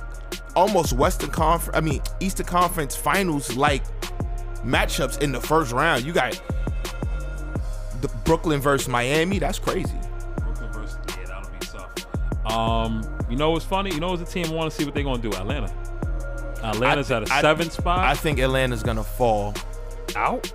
[0.55, 1.77] almost Western Conference.
[1.77, 3.83] I mean Eastern Conference Finals like
[4.67, 6.05] matchups in the first round.
[6.05, 6.41] You got
[8.01, 9.39] the Brooklyn versus Miami.
[9.39, 9.95] That's crazy.
[10.41, 12.53] Brooklyn versus yeah, that'll be tough.
[12.53, 13.93] Um, you know what's funny?
[13.95, 15.33] You know what's the team I want to see what they're gonna do?
[15.33, 15.73] Atlanta.
[16.63, 18.01] Atlanta's I- at a I- seven spot.
[18.01, 19.55] I think Atlanta's gonna fall.
[20.15, 20.51] out.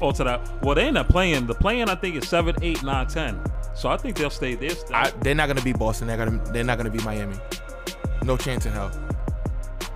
[0.00, 0.40] Oh, to that.
[0.64, 1.46] Well, they end up playing.
[1.46, 3.40] The playing I think is seven, eight, nine, ten.
[3.74, 4.70] So I think they'll stay there.
[4.70, 4.96] Still.
[4.96, 6.08] I, they're not gonna be Boston.
[6.08, 7.36] They're gonna they're not gonna be Miami.
[8.24, 8.90] No chance in hell.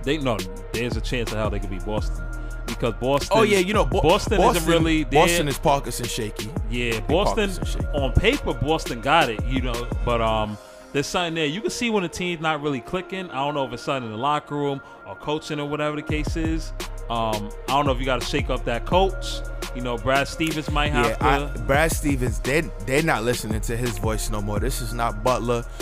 [0.03, 0.37] they no.
[0.73, 2.23] There's a chance of how they could be Boston
[2.67, 3.37] because Boston.
[3.37, 5.21] Oh yeah, you know Bo- Boston, isn't really there.
[5.23, 6.49] Boston is Parkinson shaky.
[6.69, 7.85] Yeah, Boston shaky.
[7.87, 10.57] on paper, Boston got it, you know, but um,
[10.93, 11.45] there's something there.
[11.45, 13.29] You can see when the team's not really clicking.
[13.31, 16.01] I don't know if it's something in the locker room or coaching or whatever the
[16.01, 16.71] case is.
[17.09, 19.39] Um, I don't know if you got to shake up that coach.
[19.75, 21.51] You know, Brad Stevens might have Yeah, to.
[21.53, 24.59] I, Brad Stevens, they they're not listening to his voice no more.
[24.59, 25.63] This is not Butler.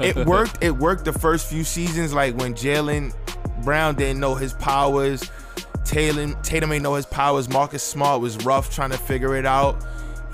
[0.00, 0.62] It worked.
[0.64, 3.14] It worked the first few seasons, like when Jaylen
[3.62, 5.30] Brown didn't know his powers.
[5.84, 7.48] Tatum Tatum ain't know his powers.
[7.48, 9.84] Marcus Smart was rough trying to figure it out.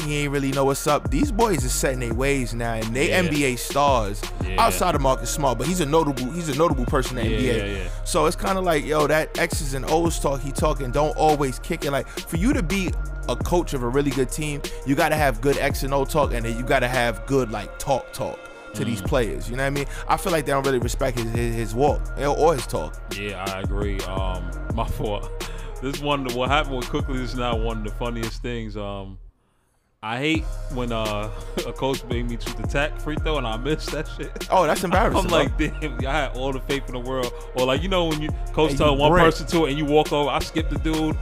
[0.05, 1.11] He ain't really know what's up.
[1.11, 3.19] These boys are setting their ways now, and they Yeah.
[3.23, 4.63] NBA stars Yeah.
[4.63, 7.91] outside of Marcus Smart, but he's a notable he's a notable person in Yeah, NBA.
[8.05, 11.59] So it's kind of like, yo, that X's and O's talk he talking don't always
[11.59, 11.91] kick it.
[11.91, 12.91] Like for you to be
[13.29, 16.05] a coach of a really good team, you got to have good X and O
[16.07, 18.39] talk, and then you got to have good like talk talk
[18.75, 18.87] to Mm.
[18.87, 19.49] these players.
[19.51, 19.87] You know what I mean?
[20.09, 23.01] I feel like they don't really respect his his, his walk or his talk.
[23.17, 24.01] Yeah, I agree.
[24.03, 25.31] Um, my fault.
[25.83, 28.77] This one, what happened with quickly is now one of the funniest things.
[28.77, 29.19] Um,
[30.03, 31.31] I hate when uh,
[31.67, 34.47] a coach made me shoot the tech free throw and I missed that shit.
[34.51, 35.25] Oh, that's embarrassing.
[35.25, 37.31] I'm like, damn, I had all the faith in the world.
[37.55, 39.25] Or like, you know, when you coach And tell one break.
[39.25, 41.17] person to it and you walk over, I skip the dude.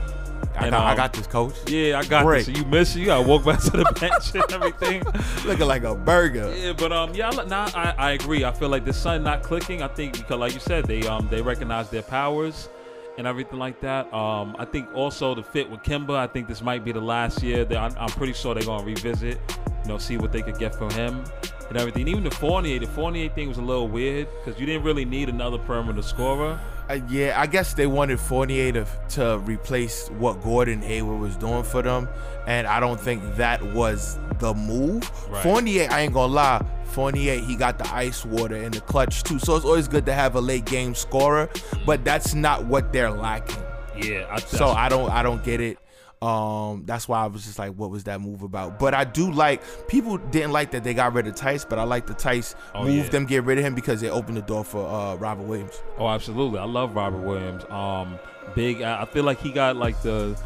[0.55, 1.55] I and, got, I um, got this coach.
[1.69, 2.45] Yeah, I got Break.
[2.45, 2.47] this.
[2.49, 5.03] And you miss it, you gotta walk back to the bench and everything.
[5.45, 6.53] Looking like a burger.
[6.55, 8.43] Yeah, but um, yeah, I nah, I, I agree.
[8.43, 9.81] I feel like the sun not clicking.
[9.81, 12.69] I think because, like you said, they um they recognize their powers
[13.17, 14.11] and everything like that.
[14.13, 16.15] Um, I think also the fit with Kemba.
[16.15, 17.65] I think this might be the last year.
[17.65, 19.39] That I'm, I'm pretty sure they're gonna revisit.
[19.83, 21.23] You know, see what they could get from him
[21.69, 22.07] and everything.
[22.07, 25.29] Even the Fournier, the Fournier thing was a little weird because you didn't really need
[25.29, 26.59] another perimeter scorer.
[26.89, 31.61] Uh, yeah, I guess they wanted Fournier to, to replace what Gordon Hayward was doing
[31.61, 32.09] for them,
[32.47, 35.09] and I don't think that was the move.
[35.29, 35.43] Right.
[35.43, 39.37] Fournier, I ain't gonna lie, Fournier he got the ice water in the clutch too,
[39.37, 41.47] so it's always good to have a late game scorer,
[41.85, 43.63] but that's not what they're lacking.
[43.95, 45.77] Yeah, I, So I don't I don't get it.
[46.21, 48.77] Um, that's why I was just like, what was that move about?
[48.77, 51.83] But I do like people didn't like that they got rid of Theis, but I
[51.83, 53.09] like the Theis Oh, move yeah.
[53.09, 55.81] them get rid of him because it opened the door for uh, Robert Williams.
[55.97, 56.59] Oh, absolutely.
[56.59, 57.63] I love Robert Williams.
[57.69, 58.19] Um,
[58.53, 58.81] big.
[58.81, 60.37] I I feel like he got like the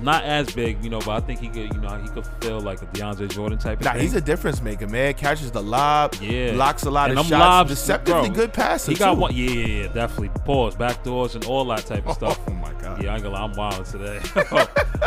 [0.00, 2.60] not as big, you know, but I think he could, you know, he could feel
[2.60, 4.02] like a DeAndre Jordan type of Nah, thing.
[4.02, 5.14] he's a difference maker, man.
[5.14, 6.52] Catches the lob, Yeah.
[6.52, 8.92] blocks a lot And of shots, lobs, deceptively bro, good passer.
[8.92, 9.20] He got too.
[9.20, 9.34] one.
[9.34, 10.30] Yeah, yeah, yeah, definitely.
[10.44, 12.38] Pause, back doors, and all that type of stuff.
[12.48, 13.02] Oh my god.
[13.02, 14.20] Yeah, I ain't gonna lie, I'm wild today.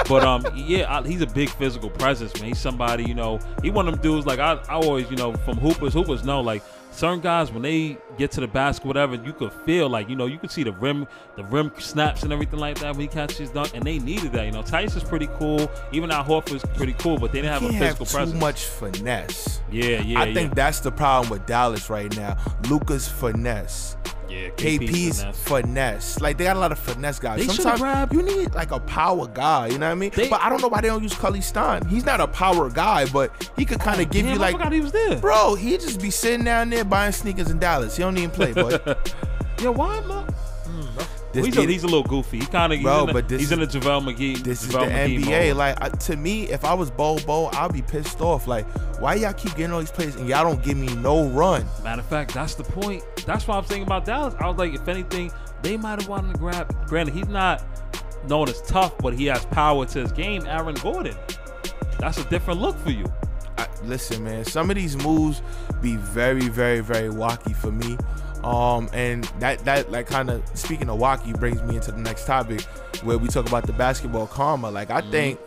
[0.08, 2.50] but um, yeah, I, he's a big physical presence, man.
[2.50, 4.26] He's somebody, you know, he one of them dudes.
[4.26, 7.98] Like I, I always, you know, from hoopers, hoopers know like certain guys when they
[8.18, 10.72] get to the basket, whatever, you could feel like, you know, you could see the
[10.74, 14.32] rim, the rim snaps and everything like that when he catches dunk, and they needed
[14.34, 14.46] that.
[14.46, 15.70] You know, Theis is pretty cool.
[15.92, 18.34] Even Al Horford's pretty cool, but they didn't have a have physical too presence.
[18.34, 19.62] Too much finesse.
[19.72, 20.34] Yeah, yeah, I yeah.
[20.34, 22.38] think that's the problem with Dallas right now.
[22.70, 23.96] Luka's finesse.
[24.30, 25.44] yeah, KP's finesse.
[25.48, 26.20] finesse.
[26.22, 27.40] Like they got a lot of finesse guys.
[27.40, 29.68] They Sometimes grabbed- you need like a power guy.
[29.68, 30.12] You know what I mean?
[30.14, 31.86] They- but I don't know why they don't use Cauley-Stein.
[31.88, 34.42] He's not a power guy, but he could kind of oh, give Damn, you I
[34.42, 35.18] like, forgot he was there.
[35.18, 35.56] bro.
[35.56, 37.96] He just be sitting down there buying sneakers in Dallas.
[37.96, 38.72] He don't even play, boy.
[39.62, 40.26] Yo, why am I?
[41.34, 42.40] This he's, a, he's a little goofy.
[42.40, 44.38] He kind of he's, Bro, in the, but this he's in the JaVale McGee.
[44.38, 45.48] This is the McGee NBA.
[45.50, 45.58] mode.
[45.58, 48.48] Like uh, to me, if I was Bo Bo, I'd be pissed off.
[48.48, 48.66] Like,
[49.00, 51.66] why y'all keep getting all these plays and y'all don't give me no run?
[51.84, 53.04] Matter of fact, that's the point.
[53.26, 54.36] That's why I'm thinking about Dallas.
[54.40, 55.32] I was like, if anything,
[55.62, 56.88] they might have wanted to grab.
[56.88, 57.64] Granted, he's not
[58.28, 60.46] known as tough, but he has power to his game.
[60.48, 61.16] Aaron Gordon.
[62.00, 63.06] That's a different look for you.
[63.58, 65.42] I, listen, man, some of these moves
[65.82, 67.98] be very, very, very wacky for me.
[68.44, 72.26] Um, and that that like kind of speaking of wacky brings me into the next
[72.26, 72.62] topic
[73.04, 74.70] where we talk about the basketball karma.
[74.70, 75.08] Like Mm-hmm.
[75.08, 75.40] I think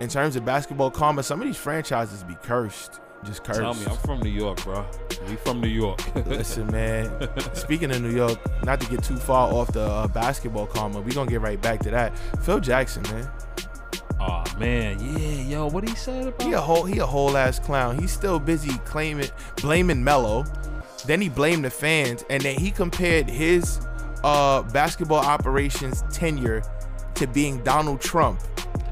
[0.00, 3.60] in terms of basketball karma, some of these franchises be cursed, just cursed.
[3.60, 4.84] Tell me, I'm from New York, bro.
[5.28, 6.00] We from New York.
[6.26, 7.28] Listen, man.
[7.54, 11.12] Speaking of New York, not to get too far off the uh, basketball karma, we
[11.12, 12.18] gonna get right back to that.
[12.42, 13.30] Phil Jackson, man,
[14.58, 16.46] man, yeah, yo, what he said about?
[16.46, 17.98] he a whole he a whole ass clown.
[17.98, 20.44] He's still busy claiming blaming Melo.
[21.06, 23.80] Then he blamed the fans, and then he compared his
[24.22, 26.62] uh, basketball operations tenure
[27.14, 28.40] to being Donald Trump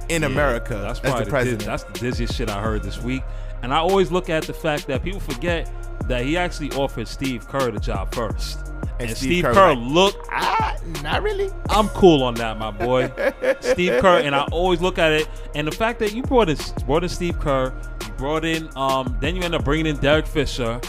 [0.09, 1.61] in Yeah, America that's as the president.
[1.61, 3.23] Diz- that's the dizziest shit I heard this week.
[3.63, 5.71] And I always look at the fact that people forget
[6.07, 8.59] that he actually offered Steve Kerr the job first.
[8.99, 11.51] And, And Steve, Steve Kerr Kerr like- looked ah, not really.
[11.71, 13.11] I'm cool on that, my boy.
[13.61, 16.57] Steve Kerr, and I always look at it, and the fact that you brought in
[16.87, 17.73] brought in Steve Kerr,
[18.07, 20.81] you brought in, um, then you end up bringing in Derek Fisher,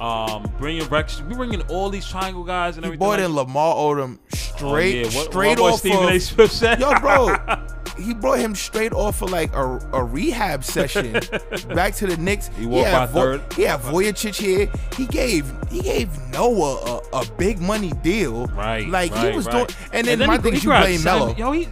[0.00, 2.98] um, bringing Rex, you bringing all these triangle guys and everything.
[3.00, 5.16] bought like- in Lamar Odom Oh, straight, yeah.
[5.18, 6.18] What, straight what off Stephen of, A.
[6.20, 6.80] Smith said.
[6.80, 7.26] Yo, bro,
[7.98, 11.12] he brought him straight off of like a, a rehab session.
[11.74, 12.48] Back to the Knicks.
[12.58, 13.52] He walked had by third.
[13.54, 14.70] He had Vujacic here.
[14.96, 18.46] He gave he gave Noah a, a big money deal.
[18.48, 19.68] Right, Like right, he was right.
[19.68, 19.78] doing.
[19.92, 21.34] And then, my he, thing he is you grabbed blame Melo.
[21.34, 21.68] Yo, he,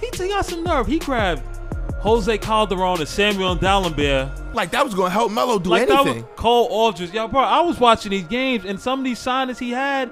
[0.00, 0.86] he, he got some nerve.
[0.86, 1.42] He grabbed
[2.00, 4.54] Jose Calderon and Samuel Dalembert.
[4.54, 6.04] Like that was gonna help Melo do like anything.
[6.06, 7.12] that was Cole Aldrich.
[7.12, 10.10] Yo, bro, I was watching these games and some of these signings he had.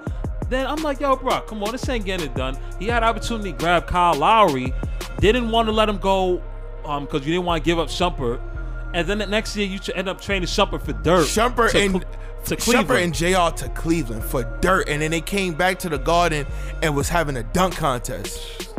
[0.48, 2.56] Then I'm like, yo, bro, come on, this ain't getting it done.
[2.78, 4.72] He had opportunity to grab Kyle Lowry,
[5.20, 6.42] didn't want to let him go,
[6.84, 8.40] um, because you didn't want to give up Shumpert.
[8.94, 11.26] And then the next year you end up trading Shumpert for dirt.
[11.26, 12.04] Shumpert to and
[12.46, 15.98] to Shumpert and JR to Cleveland for dirt, and then they came back to the
[15.98, 16.46] Garden
[16.82, 18.75] and was having a dunk contest.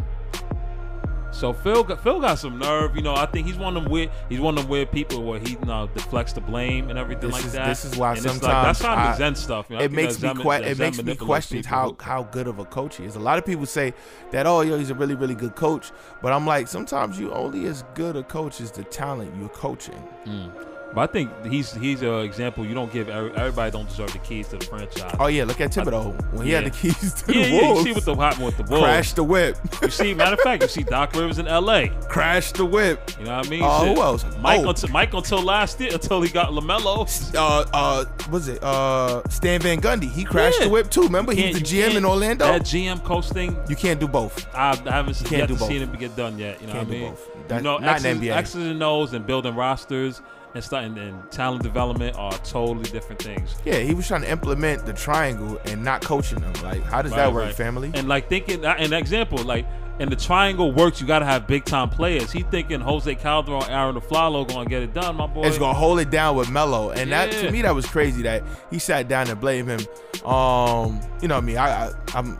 [1.37, 2.95] So Phil got Phil got some nerve.
[2.95, 4.09] You know, I think he's one of them weird.
[4.27, 7.29] He's one of them weird people where he you know, deflects the blame and everything
[7.29, 7.67] This like is- that.
[7.67, 9.67] this is why and it's like, sometimes that's kind of I- the Zen stuff.
[9.69, 12.47] You know, it makes me Zen- que- it makes me question how who- how good
[12.47, 13.15] of a coach he is.
[13.15, 13.93] A lot of people say
[14.31, 15.91] that oh yo he's a really really good coach,
[16.23, 20.01] but I'm like sometimes you only as good a coach as the talent you're coaching.
[20.25, 20.51] Mm.
[20.93, 22.65] But I think he's he's an example.
[22.65, 25.15] You don't give every, everybody don't deserve the keys to the franchise.
[25.19, 27.61] Oh yeah, look at Thibodeau when he had the keys to yeah, the yeah.
[27.61, 27.79] Wolves.
[27.79, 28.83] You see what the happened with the Wolves.
[28.85, 31.89] Crash the whip, You see, matter of fact, you see Doc Rivers in L.A.
[32.09, 33.11] crash the whip.
[33.19, 33.63] You know what I mean?
[33.63, 34.25] Uh, who else?
[34.39, 34.69] Mike Oh.
[34.69, 37.35] until Mike until last year until he got LaMelo.
[37.35, 40.09] Uh, uh, was it uh Stan Van Gundy?
[40.09, 40.65] He crashed Yeah.
[40.65, 41.03] the whip too.
[41.03, 42.45] Remember he's the GM in Orlando.
[42.45, 44.47] That GM coach thing, you can't do both.
[44.55, 45.67] I, I haven't can't yet do both.
[45.67, 46.59] see it get done yet.
[46.61, 47.09] You know Can't what I mean?
[47.11, 47.29] both.
[47.57, 48.35] You know, not in NBA.
[48.35, 50.21] X's and O's and building rosters
[50.53, 53.55] and starting and talent development are totally different things.
[53.65, 56.53] Yeah, he was trying to implement the triangle and not coaching them.
[56.63, 57.53] Like, how does that work, right.
[57.53, 57.91] family?
[57.93, 59.65] And like thinking, an example, like,
[59.99, 61.01] and the triangle works.
[61.01, 62.31] You got to have big time players.
[62.31, 65.43] He thinking Jose Calderon, Arron Afflalo going to get it done, my boy.
[65.43, 68.43] It's gonna hold it down with Melo, and that to me that was crazy that
[68.69, 69.79] he sat down and blamed him.
[70.27, 71.57] Um, you know what I mean?
[71.57, 72.37] I, I I'm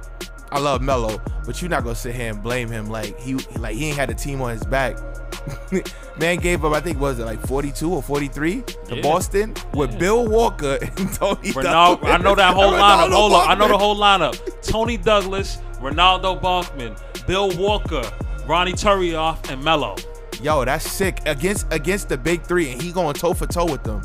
[0.52, 3.76] I love Melo, but you're not gonna sit here and blame him like he like
[3.76, 4.98] he ain't had a team on his back.
[6.20, 9.02] Man gave up, I think was it like 42 or 43 to Yeah.
[9.02, 11.52] Boston with Bill Walker and Tony.
[11.52, 13.12] Ronaldo, I know that whole lineup.
[13.12, 14.62] Hold on, I know the whole lineup.
[14.64, 18.04] Toney Douglas, Renaldo Balkman, Bill Walker,
[18.48, 19.96] Ronny Turiaf, and Melo.
[20.42, 23.84] Yo, that's sick against against the big three, and he going toe for toe with
[23.84, 24.02] them.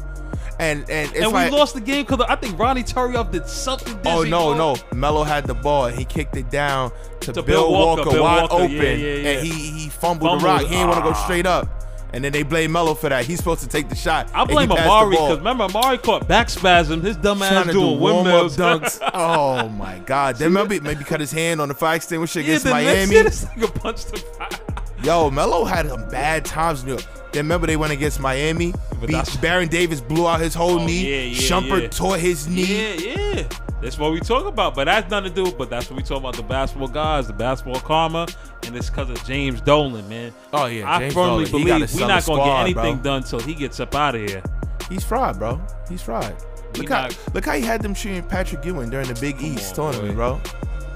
[0.59, 3.47] And and it's and like, we lost the game because I think Ronny Turiaf did
[3.49, 3.99] something.
[4.05, 4.75] Oh no, bro.
[4.75, 4.77] no!
[4.95, 8.23] Melo had the ball and he kicked it down to, To Bill, Bill Walker, Bill
[8.23, 9.31] wide Walker, open, yeah, yeah, yeah.
[9.39, 10.41] and he he fumbled, Fumbled.
[10.43, 10.61] the rock.
[10.63, 11.25] He didn't want to go Ah.
[11.25, 11.69] straight up,
[12.13, 13.25] and then they blame Melo for that.
[13.25, 14.31] He's supposed to take the shot.
[14.35, 17.01] I blame Amar'e because remember Amar'e caught back spasm.
[17.01, 18.57] His dumb ass trying do doing warm windmills.
[18.57, 18.99] dunks.
[19.15, 20.37] oh my god!
[20.37, 23.13] Then maybe maybe cut his hand on the fire extinguisher yeah, against the next Miami.
[23.15, 24.61] year, this nigga punched the
[25.03, 27.05] Yo, Melo had some bad times in New York.
[27.35, 28.75] Remember they went against Miami.
[29.07, 31.09] Beat, Baron Davis blew out his whole Oh, knee.
[31.11, 31.89] yeah, yeah, Shumpert yeah.
[31.89, 32.95] tore his knee.
[32.97, 33.49] Yeah, yeah.
[33.81, 34.75] That's what we talk about.
[34.77, 35.51] But that's nothing to do.
[35.53, 38.29] But that's what we talk about the basketball guys, the basketball karma,
[38.65, 40.33] and it's because of James Dolan, man.
[40.53, 42.61] Oh yeah, I James firmly Dolan, he got a believe we're not gonna squad, get
[42.61, 43.03] anything bro.
[43.03, 44.43] done till he gets up out of here.
[44.89, 45.61] He's fried, bro.
[45.89, 46.37] He's fried.
[46.75, 49.43] We Look how not- look how he had them shooting Patrick Ewing during the Big
[49.43, 50.39] East on, tournament, boy.
[50.39, 50.41] bro.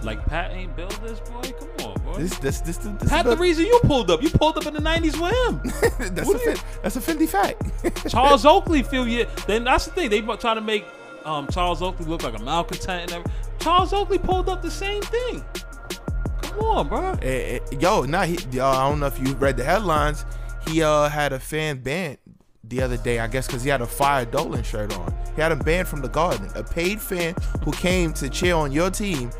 [0.02, 1.42] Like Pat ain't built this boy.
[1.78, 2.00] Come on.
[2.16, 4.74] This this this, this, this is the reason you pulled up, you pulled up in
[4.74, 6.14] the '90s with him.
[6.14, 8.08] that's what a fin- that's a Fendi fact.
[8.08, 9.26] Charles Oakley feel you.
[9.46, 10.10] Then that's the thing.
[10.10, 10.84] They try to make
[11.24, 13.32] um, Charles Oakley look like a malcontent and everything.
[13.60, 15.44] Charles Oakley pulled up the same thing.
[16.42, 17.12] Come on, bro.
[17.22, 20.24] Eh, eh, yo, nah, he, uh, I don't know if you read the headlines.
[20.66, 22.18] He uh had a fan banned
[22.64, 25.14] the other day, I guess, because he had a Fire Dolan shirt on.
[25.34, 26.50] He had him banned from the Garden.
[26.54, 29.30] A paid fan who came to cheer on your team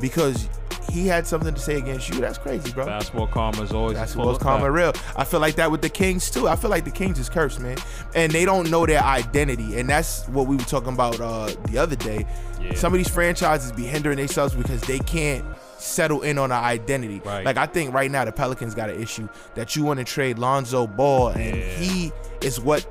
[0.00, 0.48] because
[0.90, 2.16] he had something to say against you.
[2.20, 2.86] That's crazy, bro.
[2.86, 4.92] Basketball karma is always full karma real.
[5.16, 6.48] I feel like that with the Kings too.
[6.48, 7.76] I feel like the Kings is cursed, man,
[8.14, 11.78] and they don't know their identity, and that's what we were talking about uh, the
[11.78, 12.26] other day.
[12.60, 12.74] Yeah.
[12.74, 15.44] Some of these franchises be hindering themselves because they can't
[15.78, 17.20] settle in on an identity.
[17.24, 17.44] Right.
[17.44, 20.38] Like I think right now the Pelicans got an issue that you want to trade
[20.38, 21.62] Lonzo Ball, and Yeah.
[21.64, 22.86] he is what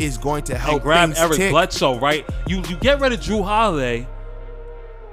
[0.00, 1.50] is going to help and grab Eric tick.
[1.52, 2.28] Bledsoe, right?
[2.48, 4.08] You you get rid of Jrue Holiday,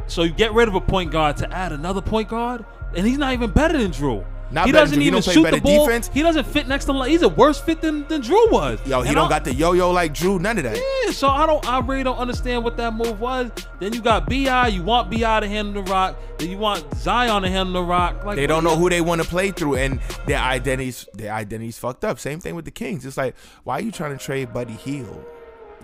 [0.07, 3.17] so you get rid of a point guard to add another point guard, and he's
[3.17, 4.25] not even better than Jrue.
[4.53, 5.85] Not he better doesn't he even shoot the ball.
[5.87, 6.09] defense?
[6.13, 7.03] He doesn't fit next to.
[7.03, 8.85] He's a worse fit than, than Jrue was.
[8.85, 10.41] Yo, he And don't I- got the yo-yo like Jrue.
[10.41, 10.75] None of that.
[11.05, 11.65] Yeah, so I don't.
[11.65, 13.49] I really don't understand what that move was.
[13.79, 14.67] Then you got Bi.
[14.67, 16.17] You want Bi to handle the rock.
[16.37, 18.25] Then you want Zion to handle the rock.
[18.25, 21.77] Like They don't know who they want to play through, and their identities, their identities
[21.77, 22.19] fucked up.
[22.19, 23.05] Same thing with the Kings.
[23.05, 25.23] It's like, why are you trying to trade Buddy Hield?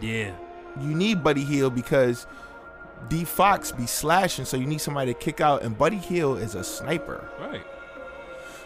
[0.02, 0.34] Yeah.
[0.82, 2.28] You need Buddy Hield because
[3.10, 6.56] D Fox be slashing, so you need somebody to kick out, and Buddy Hield is
[6.56, 7.30] a sniper.
[7.40, 7.64] Right.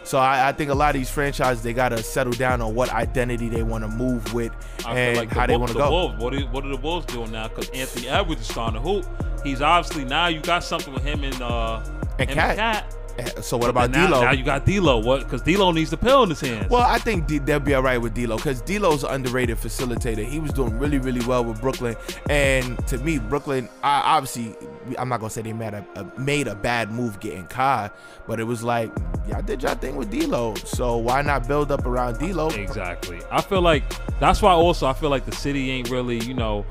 [0.04, 2.90] So I, I think a lot of these franchises they gotta settle down on what
[2.90, 4.52] identity they want to move with
[4.84, 5.90] I and like how they want to the go.
[5.90, 7.48] Wolves, what, are, what are the Wolves doing now?
[7.48, 9.06] Because Anthony Edwards is starting to hoop.
[9.44, 11.84] He's obviously now you got something with him and uh
[12.18, 12.96] And him KAT.
[13.18, 14.22] Eh, So what about But now, D'Lo?
[14.22, 14.98] Now you got D'Lo.
[14.98, 15.20] What?
[15.24, 16.70] Because D'Lo needs the pill in his hands.
[16.70, 20.24] Well, I think D- they'll be all right with D'Lo because D'Lo's an underrated facilitator.
[20.24, 21.96] He was doing really, really well with Brooklyn,
[22.30, 24.54] and to me, Brooklyn, I, obviously,
[24.98, 27.90] I'm not gonna say they made a, a made a bad move getting Kai,
[28.26, 28.90] but it was like
[29.28, 32.48] y'all did y'all thing with D'Lo, so why not build up around D'Lo?
[32.48, 33.20] Exactly.
[33.30, 33.82] I feel like
[34.20, 34.52] that's why.
[34.52, 36.18] Also, I feel like the city ain't really.
[36.20, 36.64] You know,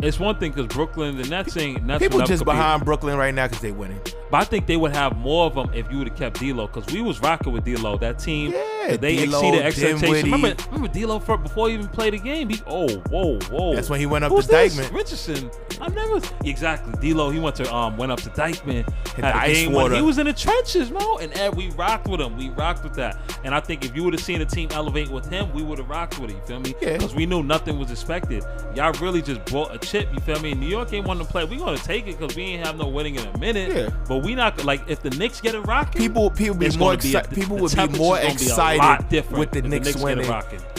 [0.00, 1.84] it's one thing because Brooklyn, the Nets ain't.
[1.84, 4.00] Nets People just behind Brooklyn right now because they winning.
[4.30, 6.66] But I think they would have more of them if you would have kept D'Lo,
[6.66, 7.96] because we was rocking with D'Lo.
[7.96, 10.22] That team, Yeah, they D'Lo, exceeded expectations.
[10.24, 12.50] Remember, remember D'Lo for, before he even played the game.
[12.50, 13.74] He, oh, whoa, whoa.
[13.74, 14.76] That's when he went up Who's to this?
[14.76, 14.94] Dyckman.
[14.94, 15.50] Richardson.
[15.80, 16.92] I never exactly.
[17.00, 17.30] D'Lo.
[17.30, 18.86] He went to um went up to Dyckman.
[19.14, 19.94] Hit had the ice water.
[19.94, 22.36] He was in the trenches, bro, and Ed, we rocked with him.
[22.36, 23.16] We rocked with that.
[23.44, 25.78] And I think if you would have seen the team elevate with him, we would
[25.78, 26.34] have rocked with it.
[26.34, 26.74] You feel me?
[26.80, 26.94] Yeah.
[26.94, 28.44] Because we knew nothing was expected.
[28.74, 30.08] Y'all really just brought a chip.
[30.12, 30.54] You feel me?
[30.54, 31.44] New York ain't want to play.
[31.44, 33.74] We gonna take it because we ain't have no winning in a minute.
[33.74, 33.90] Yeah.
[34.08, 36.00] But we not like if the Knicks get it rocking.
[36.00, 37.34] People, people be more gonna be a- excited.
[37.34, 38.98] People would be more gonna be excited
[39.32, 40.26] with the if the Knicks, Knicks winning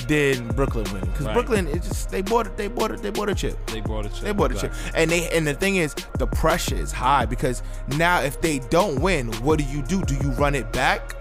[0.08, 1.34] than Brooklyn winning because Right.
[1.34, 3.58] Brooklyn, it just they bought it, they bought it, they bought a chip.
[3.68, 4.22] They brought a chip.
[4.22, 7.62] They bought a chip, and they and the thing is, the pressure is high because
[7.98, 10.02] now if they don't win, what do you do?
[10.04, 11.16] Do you run it back?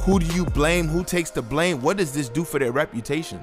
[0.00, 0.88] Who do you blame?
[0.88, 1.80] Who takes the blame?
[1.80, 3.40] What does this do for their reputation?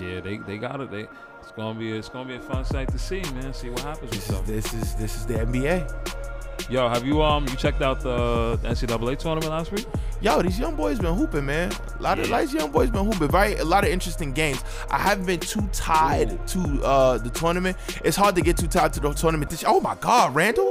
[0.00, 0.90] Yeah, they they got it.
[0.90, 1.06] They
[1.52, 3.52] it's gonna be it's gonna be a fun sight to see, man.
[3.52, 4.46] See what happens with This is them.
[4.46, 6.70] this is this is the NBA.
[6.70, 9.86] Yo, have you um you checked out the NCAA tournament last week?
[10.20, 11.70] Yo, these young boys been hooping, man.
[11.98, 12.40] A lot of Yeah.
[12.40, 13.28] these young boys been hooping.
[13.28, 14.62] Very a lot of interesting games.
[14.90, 16.38] I haven't been too tied Ooh.
[16.46, 17.76] to uh the tournament.
[18.04, 19.50] It's hard to get too tied to the tournament.
[19.50, 20.70] This, oh my God, Randall.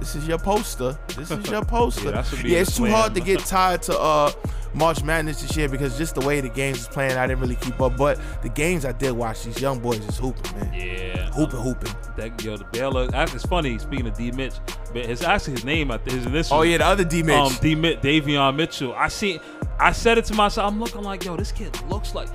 [0.00, 0.98] This is your poster.
[1.16, 2.04] This is your poster.
[2.04, 4.32] Yeah, that should be yeah, it's too hard to get tied to uh
[4.78, 7.56] March Madness this year because just the way the games is playing, I didn't really
[7.56, 7.96] keep up.
[7.96, 10.72] But the games I did watch, these young boys is hooping, man.
[10.72, 11.94] Yeah, Hooping, hooping.
[12.16, 13.08] That yo, the Baylor.
[13.12, 13.78] It's funny.
[13.78, 14.54] Speaking of D Mitch,
[14.92, 15.90] but it's actually his name.
[15.90, 16.52] I think his initials.
[16.52, 17.36] Oh yeah, the other D Mitch.
[17.36, 18.94] Um, D Mitch, Davion Mitchell.
[18.94, 19.40] I see.
[19.80, 20.72] I said it to myself.
[20.72, 22.28] I'm looking like, yo, this kid looks like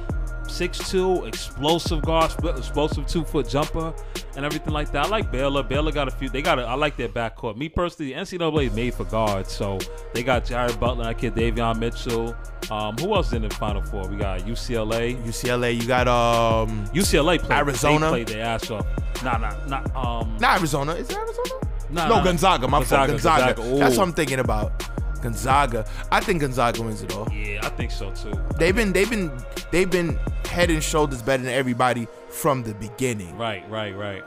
[0.54, 3.93] 6'2", explosive guard, explosive two foot jumper,
[4.36, 5.06] and everything like that.
[5.06, 5.64] I like Baylor.
[5.64, 6.30] Baylor got a few.
[6.30, 6.60] They got.
[6.60, 7.58] A, I like their backcourt.
[7.58, 9.80] Me personally, the NCAA is made for guards, so
[10.14, 12.36] they got Jared Butler, that kid Davion Mitchell.
[12.72, 14.08] Um, who else is in the Final Four?
[14.08, 15.22] We got UCLA.
[15.24, 17.51] UCLA, you got um UCLA played.
[17.51, 18.06] Arizona?
[18.06, 18.86] They played their ass off.
[19.24, 20.20] Nah, nah, nah.
[20.22, 20.93] Um, not Arizona.
[20.93, 21.49] Is it Arizona?
[21.89, 22.24] nah, no, nah.
[22.24, 22.68] Gonzaga.
[22.68, 23.08] My fault.
[23.08, 23.54] Gonzaga, Gonzaga.
[23.56, 23.80] Gonzaga.
[23.80, 24.92] That's what I'm thinking about.
[25.24, 25.86] Gonzaga.
[26.11, 27.28] I think Gonzaga wins it all.
[27.32, 28.34] Yeah, I think so too.
[28.59, 29.32] They've been they've been
[29.71, 30.19] they've been
[30.49, 33.36] head and shoulders better than everybody from the beginning.
[33.38, 34.24] Right, right, right.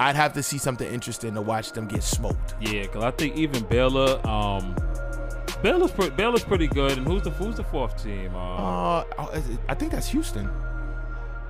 [0.00, 2.54] I'd have to see something interesting to watch them get smoked.
[2.60, 4.76] Yeah, because I think even Baylor, um,
[5.62, 6.98] Baylor's pre- Baylor's pretty good.
[6.98, 8.32] And who's the who's the fourth team?
[8.34, 10.48] Uh, Uh, oh, I think that's Houston.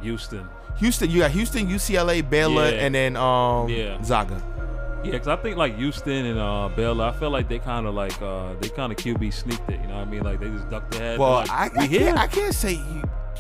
[0.01, 0.49] Houston.
[0.79, 2.85] Houston, you got Houston, UCLA, Baylor, Yeah.
[2.87, 4.03] and then um Yeah.
[4.03, 4.41] Zaga.
[5.05, 7.95] Yeah, because I think like Houston and uh, Baylor, I feel like they kind of
[7.95, 9.81] like uh, they kind of QB sneaked it.
[9.81, 10.23] You know what I mean?
[10.23, 11.19] Like they just ducked their head.
[11.19, 12.01] Well, like, I, we I, here.
[12.01, 12.81] can't, I can't say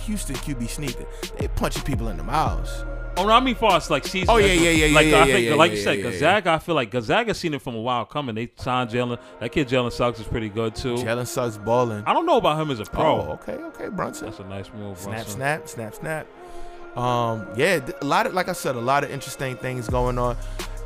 [0.04, 1.32] Houston QB sneaked it.
[1.38, 2.84] They punching people in the mouths.
[3.16, 4.28] Oh no, I mean far as like season.
[4.30, 6.02] Oh, yeah, yeah, yeah, Like yeah, I yeah, think, yeah, like yeah, you said.
[6.02, 6.50] Gonzaga.
[6.52, 8.36] I feel like Gonzaga seen it from a while coming.
[8.36, 9.18] They signed Jalen.
[9.40, 10.94] That kid Jalen Suggs is pretty good too.
[10.94, 12.04] Jalen Suggs balling.
[12.06, 13.20] I don't know about him as a pro.
[13.20, 14.26] Oh, okay, okay, Brunson.
[14.26, 14.98] That's a nice move.
[14.98, 15.34] Snap, Brunson.
[15.34, 16.26] snap, snap, snap.
[16.96, 20.36] Um, yeah, a lot of like I said, a lot of interesting things going on.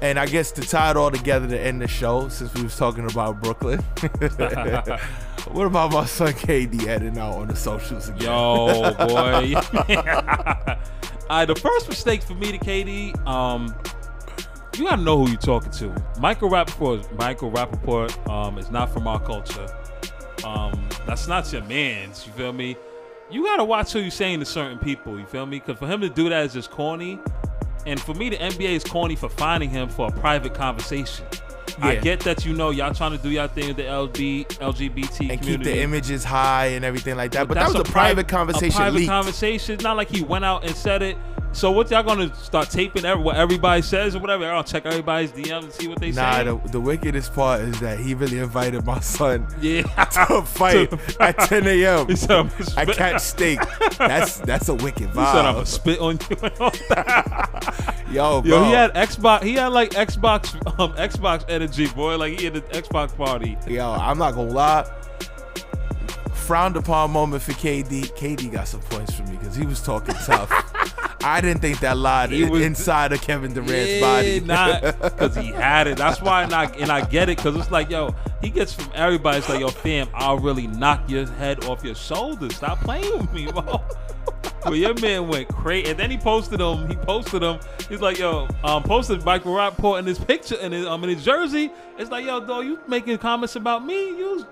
[0.03, 2.77] And I guess to tie it all together to end the show, since we was
[2.77, 3.79] talking about Brooklyn,
[5.53, 8.23] what about my son KD heading out on the socials again?
[8.23, 9.55] Yo, boy.
[11.31, 13.73] Alright, the first mistake for me to KD, um,
[14.77, 15.95] you gotta know who you're talking to.
[16.19, 19.69] Michael Rapaport, Michael Rapaport, um, is not from our culture.
[20.45, 22.27] Um, that's not your man's.
[22.27, 22.77] You feel me?
[23.31, 25.17] You gotta watch who you're saying to certain people.
[25.17, 25.61] You feel me?
[25.61, 27.21] Because for him to do that is just corny.
[27.87, 31.27] And for me, the NBA is corny for finding him for a private conversation.
[31.81, 35.31] I get that you know y'all trying to do y'all thing with the LB, LGBT
[35.31, 35.41] and community.
[35.41, 37.49] keep the images high and everything like that.
[37.49, 38.75] But, that's that was a, private conversation.
[38.75, 39.11] A private leaked.
[39.11, 39.79] conversation.
[39.83, 41.17] Not like he went out and said it.
[41.55, 44.51] So what y'all gonna start taping every, what everybody says or whatever?
[44.51, 46.45] I'll check everybody's DMs and see what they Nah, say.
[46.45, 49.83] the, the wickedest part is that he really invited my son yeah.
[50.27, 52.09] to a fight at 10 a.m.
[52.09, 53.61] He said, gonna catch steak.
[53.99, 55.27] That's that's a wicked vibe.
[55.27, 56.37] He said I'm gonna spit on you.
[56.43, 58.05] and all that.
[58.11, 58.51] Yo, bro.
[58.51, 59.43] Yo, he had Xbox.
[59.43, 62.17] He had like Xbox, um, Xbox energy, boy.
[62.17, 63.57] Like he had an Xbox party.
[63.69, 64.91] Yo, I'm not gonna lie.
[66.35, 68.13] Frowned upon moment for KD.
[68.17, 70.72] KD got some points for me because he was talking tough.
[71.25, 74.41] I didn't think that lied He was- inside of Kevin Durant's yeah, body.
[74.41, 75.99] not because he had it.
[75.99, 78.91] That's why, and I, and I get it because it's like, yo, he gets from
[78.95, 79.39] everybody.
[79.39, 82.57] It's like, yo, fam, I'll really knock your head off your shoulders.
[82.57, 83.83] Stop playing with me, bro.
[84.65, 86.89] But your man went crazy, and then he posted him.
[86.89, 87.59] He posted him.
[87.89, 91.25] He's like, "Yo, um, posted Michael Rapaport in his picture in his um in his
[91.25, 91.73] jersey.
[91.99, 94.17] It's like, yo, dog, you making comments about me?
[94.17, 94.47] You was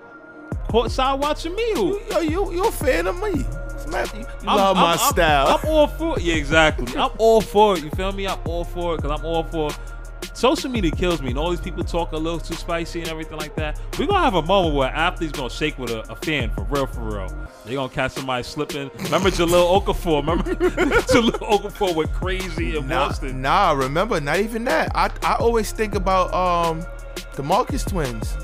[0.67, 1.73] courtside watching me?
[1.75, 2.01] Who?
[2.11, 3.45] Yo, you you a fan of me?
[3.83, 5.47] Smack- You I'm- love I'm- my I'm- style.
[5.59, 6.23] I'm all for it.
[6.23, 6.87] Yeah, exactly.
[6.97, 7.83] I'm all for it.
[7.83, 8.27] You feel me?
[8.27, 9.69] I'm all for it because I'm all for
[10.33, 11.29] social media kills me.
[11.29, 13.79] And all these people talk a little too spicy and everything like that.
[13.99, 16.85] We're gonna have a moment where athletes gonna shake with a, a fan for real,
[16.87, 17.27] for real.
[17.65, 18.89] They're gonna catch somebody slipping.
[19.03, 20.21] Remember Jahlil Okafor?
[20.21, 23.41] Remember Jahlil Okafor went crazy in Nah, Boston.
[23.41, 24.91] nah, remember, not even that.
[24.95, 26.83] I I always think about um
[27.35, 28.35] the Marcus twins.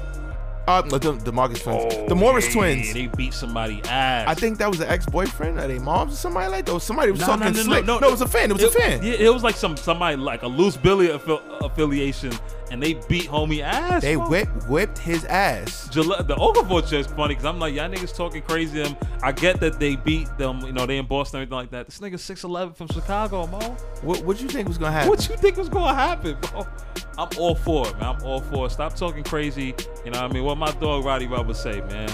[0.68, 2.09] Uh, the, the Marcus twins.
[2.09, 2.93] the Morris Oh, yeah, twins.
[2.93, 4.28] They beat somebody ass.
[4.28, 6.74] I think that was an ex-boyfriend or their moms or somebody like that.
[6.74, 7.86] Or somebody was No, talking no, no, slick.
[7.86, 8.07] no, No, no.
[8.09, 8.49] it was a fan.
[8.49, 9.01] It was a fan.
[9.01, 12.34] Yeah, it was like some somebody like a loose Billy affi- affiliation,
[12.70, 14.01] and they beat homie ass.
[14.01, 14.28] They bro.
[14.28, 15.86] whip, whipped his ass.
[15.93, 18.84] The Okafor just funny because I'm like, y'all niggas talking crazy.
[18.84, 18.97] to Him.
[19.24, 21.86] I get that they beat them, you know, they in Boston and everything like that.
[21.88, 23.59] This nigga 6'11 from Chicago, Mo.
[24.01, 25.09] What what you think was gonna happen?
[25.09, 26.68] What you think was gonna happen, bro?
[27.18, 28.15] I'm all for it, man.
[28.15, 28.72] I'm all for it.
[28.72, 29.74] Stop talking crazy.
[30.05, 30.43] You know what I mean?
[30.43, 32.09] What my dog Roddy Rubber say, man.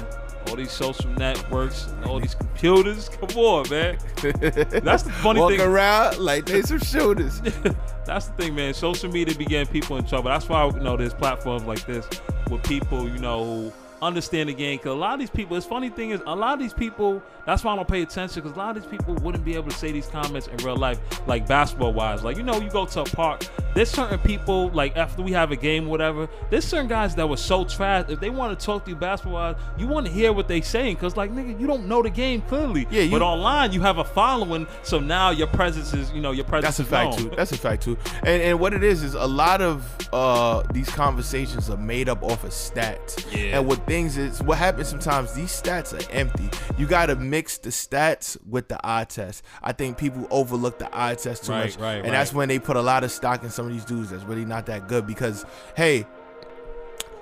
[0.47, 3.09] All these social networks and all these computers.
[3.19, 3.97] Come on, man.
[4.21, 5.61] That's the funny Walk thing.
[5.61, 7.41] around like they some shooters.
[8.05, 8.73] That's the thing, man.
[8.73, 10.29] Social media be getting people in trouble.
[10.29, 12.07] That's why you know there's platforms like this
[12.49, 13.73] with people you know who
[14.03, 14.77] understand the game.
[14.77, 17.21] Because a lot of these people, it's funny thing is a lot of these people.
[17.45, 19.69] That's why I don't pay attention because a lot of these people wouldn't be able
[19.69, 22.23] to say these comments in real life, like basketball wise.
[22.23, 23.45] Like you know, you go to a park.
[23.75, 26.29] There's certain people like after we have a game, whatever.
[26.49, 28.05] There's certain guys that were so trash.
[28.09, 30.61] If they want to talk to you basketball wise, you want to hear what they
[30.61, 32.87] saying because like nigga, you don't know the game clearly.
[32.91, 36.31] Yeah, you- but online you have a following, so now your presence is you know
[36.31, 36.77] your presence.
[36.77, 37.29] That's a fact known.
[37.29, 37.35] too.
[37.35, 37.97] That's a fact too.
[38.23, 39.83] And and what it is is a lot of
[40.13, 43.25] uh these conversations are made up off of stats.
[43.35, 43.57] Yeah.
[43.57, 46.49] And what things is what happens sometimes these stats are empty.
[46.79, 49.43] You got to mix the stats with the eye test.
[49.61, 51.77] I think people overlook the eye test too Right, much.
[51.79, 54.09] right, and that's when they put a lot of stock in some of these dudes
[54.09, 56.07] that's really not that good because hey,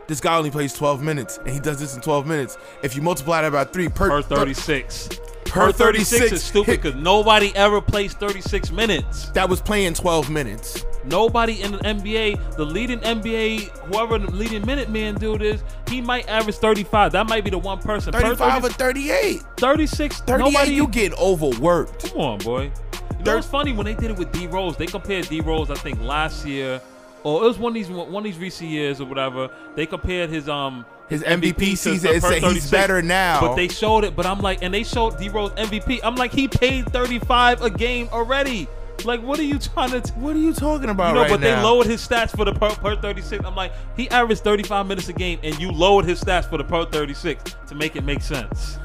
[0.07, 2.57] this guy only plays 12 minutes and he does this in 12 minutes.
[2.83, 5.09] If you multiply that by 3 per, per 36.
[5.45, 9.29] per 36 is stupid because nobody ever plays 36 minutes.
[9.29, 10.85] that was playing 12 minutes.
[11.03, 15.99] Nobody in the NBA, the leading NBA, whoever the leading minute man dude is, he
[15.99, 17.13] might average 35.
[17.13, 18.13] That might be the one person.
[18.13, 19.43] Per 35 or 30 38.
[19.57, 20.21] 36.
[20.21, 20.73] 38 nobody.
[20.73, 22.11] you get overworked.
[22.11, 22.71] Come on, boy.
[23.17, 24.77] You know what's funny when they did it with D Rose?
[24.77, 26.81] They compared D Rose, I think, last year,
[27.23, 29.49] or it was one of these one of these recent years or whatever.
[29.75, 33.41] They compared his um His MVP to- season and say he's better now.
[33.41, 35.99] But they showed it, but I'm like, and they showed D Rose MVP.
[36.03, 38.67] I'm like, he paid 35 a game already.
[39.05, 40.01] Like, what are you trying to?
[40.01, 42.45] T- what are you talking about you know, right but they lowered his stats for
[42.45, 43.43] the per, per 36.
[43.45, 46.63] I'm like, he averaged 35 minutes a game, and you lowered his stats for the
[46.63, 48.77] per 36 to make it make sense.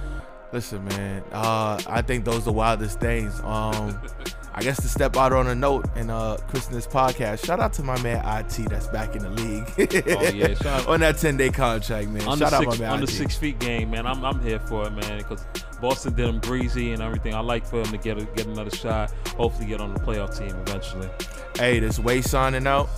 [0.53, 1.23] Listen, man.
[1.33, 3.39] Uh, I think those are the wildest things.
[3.41, 4.01] Um,
[4.59, 7.45] I guess to step out on a note and uh, christen this podcast.
[7.45, 9.71] Shout out to my man IT that's back in the league.
[10.09, 12.27] Oh, yeah, shout out- on that 10 day contract, man.
[12.27, 12.93] Under Shout out six, my man.
[12.95, 13.11] under IT.
[13.11, 14.07] six feet game, man.
[14.07, 15.19] I'm, I'm here for it, man.
[15.19, 15.45] Because
[15.83, 17.35] Boston did him breezy and everything.
[17.35, 19.11] I like for him to get a, get another shot.
[19.37, 21.11] Hopefully, get on the playoff team eventually.
[21.59, 22.89] Hey, this way signing out.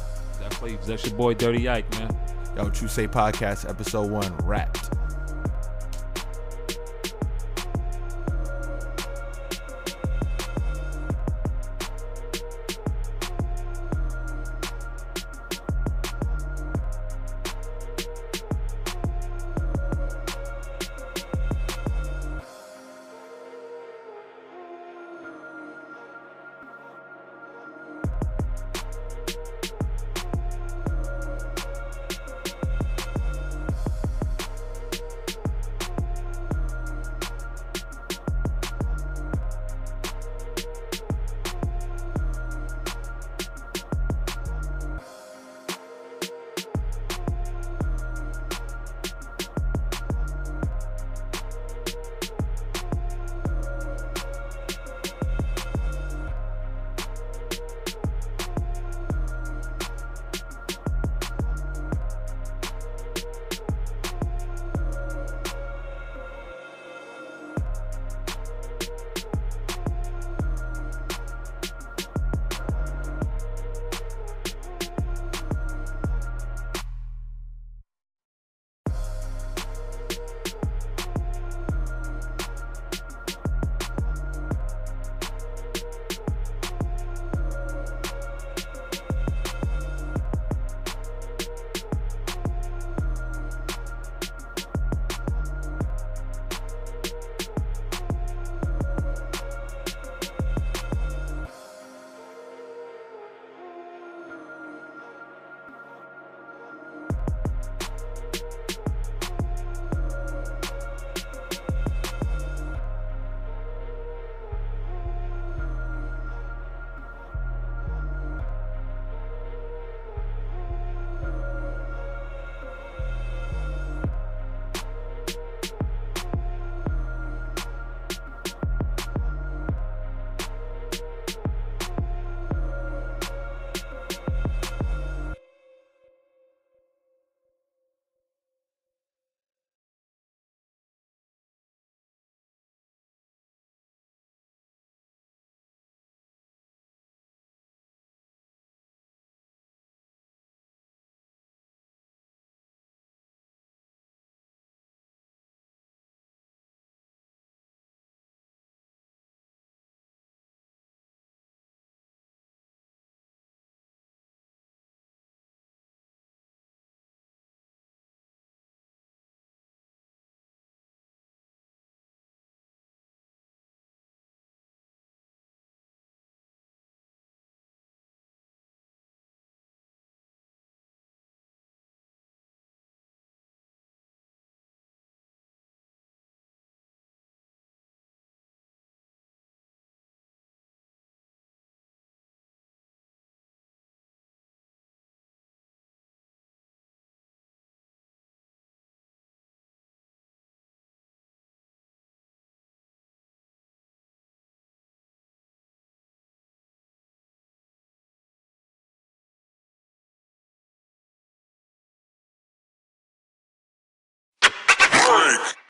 [0.40, 2.16] That That's, that's your boy Dirty Ike, man.
[2.56, 4.90] Yo, True Say Podcast, episode one, wrapped.